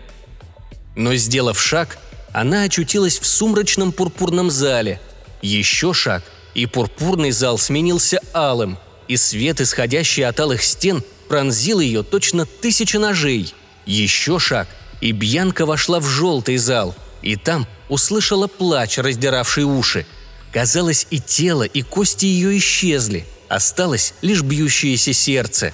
Но, 0.95 1.15
сделав 1.15 1.59
шаг, 1.59 1.97
она 2.31 2.63
очутилась 2.63 3.19
в 3.19 3.25
сумрачном 3.25 3.91
пурпурном 3.91 4.51
зале. 4.51 5.01
Еще 5.41 5.93
шаг— 5.93 6.23
и 6.53 6.65
пурпурный 6.65 7.31
зал 7.31 7.57
сменился 7.57 8.19
алым, 8.33 8.77
и 9.07 9.17
свет, 9.17 9.61
исходящий 9.61 10.23
от 10.23 10.39
алых 10.39 10.63
стен, 10.63 11.03
пронзил 11.27 11.79
ее 11.79 12.03
точно 12.03 12.45
тысяча 12.45 12.99
ножей. 12.99 13.53
Еще 13.85 14.39
шаг, 14.39 14.67
и 15.01 15.11
Бьянка 15.11 15.65
вошла 15.65 15.99
в 15.99 16.05
желтый 16.05 16.57
зал, 16.57 16.95
и 17.21 17.35
там 17.35 17.67
услышала 17.87 18.47
плач, 18.47 18.97
раздиравший 18.97 19.63
уши. 19.63 20.05
Казалось, 20.51 21.07
и 21.09 21.19
тело, 21.19 21.63
и 21.63 21.81
кости 21.81 22.25
ее 22.25 22.57
исчезли, 22.57 23.25
осталось 23.47 24.13
лишь 24.21 24.41
бьющееся 24.41 25.13
сердце. 25.13 25.73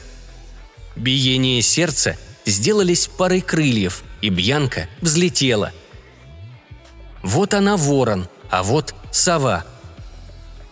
Биение 0.95 1.61
сердца 1.61 2.17
сделались 2.45 3.07
парой 3.07 3.41
крыльев, 3.41 4.03
и 4.21 4.29
Бьянка 4.29 4.87
взлетела. 5.01 5.71
Вот 7.21 7.53
она 7.53 7.75
ворон, 7.75 8.27
а 8.49 8.63
вот 8.63 8.93
сова– 9.11 9.65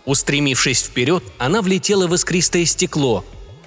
Устремившись 0.04 0.82
вперед, 0.82 1.24
она 1.38 1.62
влетела 1.62 2.06
в 2.06 2.14
искристое 2.14 2.64
стекло. 2.66 3.24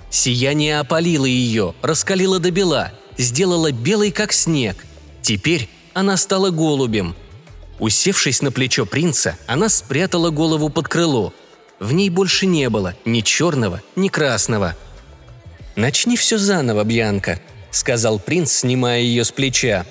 Сияние 0.10 0.80
опалило 0.80 1.26
ее, 1.26 1.74
раскалило 1.82 2.40
до 2.40 2.52
бела, 2.52 2.92
сделало 3.18 3.72
белой, 3.72 4.12
как 4.12 4.34
снег. 4.34 4.86
Теперь 5.22 5.68
она 5.94 6.16
стала 6.16 6.52
голубем. 6.52 7.16
Усевшись 7.80 8.42
на 8.42 8.52
плечо 8.52 8.86
принца, 8.86 9.38
она 9.48 9.70
спрятала 9.70 10.30
голову 10.30 10.70
под 10.70 10.88
крыло. 10.88 11.34
В 11.80 11.94
ней 11.94 12.10
больше 12.10 12.46
не 12.46 12.70
было 12.70 12.96
ни 13.06 13.22
черного, 13.22 13.82
ни 13.96 14.08
красного. 14.08 14.76
«Начни 15.76 16.18
все 16.18 16.38
заново, 16.38 16.84
Бьянка»,— 16.84 17.40
сказал 17.72 18.18
принц, 18.20 18.52
снимая 18.52 19.02
ее 19.02 19.24
с 19.24 19.32
плеча. 19.32 19.86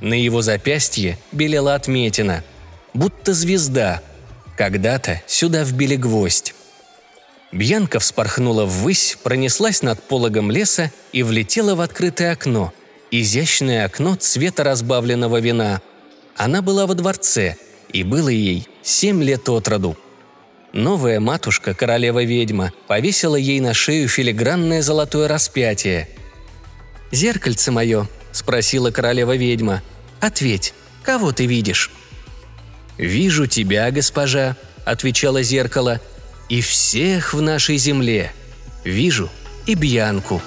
На 0.00 0.14
его 0.14 0.40
запястье 0.42 1.18
белела 1.32 1.74
отметина, 1.74 2.44
будто 2.94 3.34
звезда, 3.34 4.02
когда-то 4.58 5.22
сюда 5.28 5.62
вбили 5.62 5.94
гвоздь. 5.94 6.52
Бьянка 7.52 8.00
вспорхнула 8.00 8.64
ввысь, 8.64 9.16
пронеслась 9.22 9.82
над 9.82 10.02
пологом 10.02 10.50
леса 10.50 10.90
и 11.12 11.22
влетела 11.22 11.76
в 11.76 11.80
открытое 11.80 12.32
окно. 12.32 12.72
Изящное 13.12 13.84
окно 13.84 14.16
цвета 14.16 14.64
разбавленного 14.64 15.38
вина. 15.38 15.80
Она 16.36 16.60
была 16.60 16.88
во 16.88 16.94
дворце, 16.94 17.56
и 17.92 18.02
было 18.02 18.28
ей 18.28 18.68
семь 18.82 19.22
лет 19.22 19.48
от 19.48 19.68
роду. 19.68 19.96
Новая 20.72 21.20
матушка, 21.20 21.72
королева-ведьма, 21.72 22.72
повесила 22.88 23.36
ей 23.36 23.60
на 23.60 23.72
шею 23.72 24.08
филигранное 24.08 24.82
золотое 24.82 25.28
распятие. 25.28 26.08
«Зеркальце 27.12 27.70
мое»,— 27.70 28.08
спросила 28.32 28.90
королева-ведьма,— 28.90 29.82
«ответь, 30.20 30.74
кого 31.04 31.30
ты 31.30 31.46
видишь?» 31.46 31.92
«Вижу 32.98 33.46
тебя, 33.46 33.90
госпожа»,— 33.92 34.56
отвечало 34.84 35.42
зеркало,— 35.42 36.00
«и 36.48 36.60
всех 36.60 37.32
в 37.32 37.40
нашей 37.40 37.76
земле. 37.78 38.32
Вижу 38.84 39.30
и 39.66 39.74
Бьянку». 39.74 40.42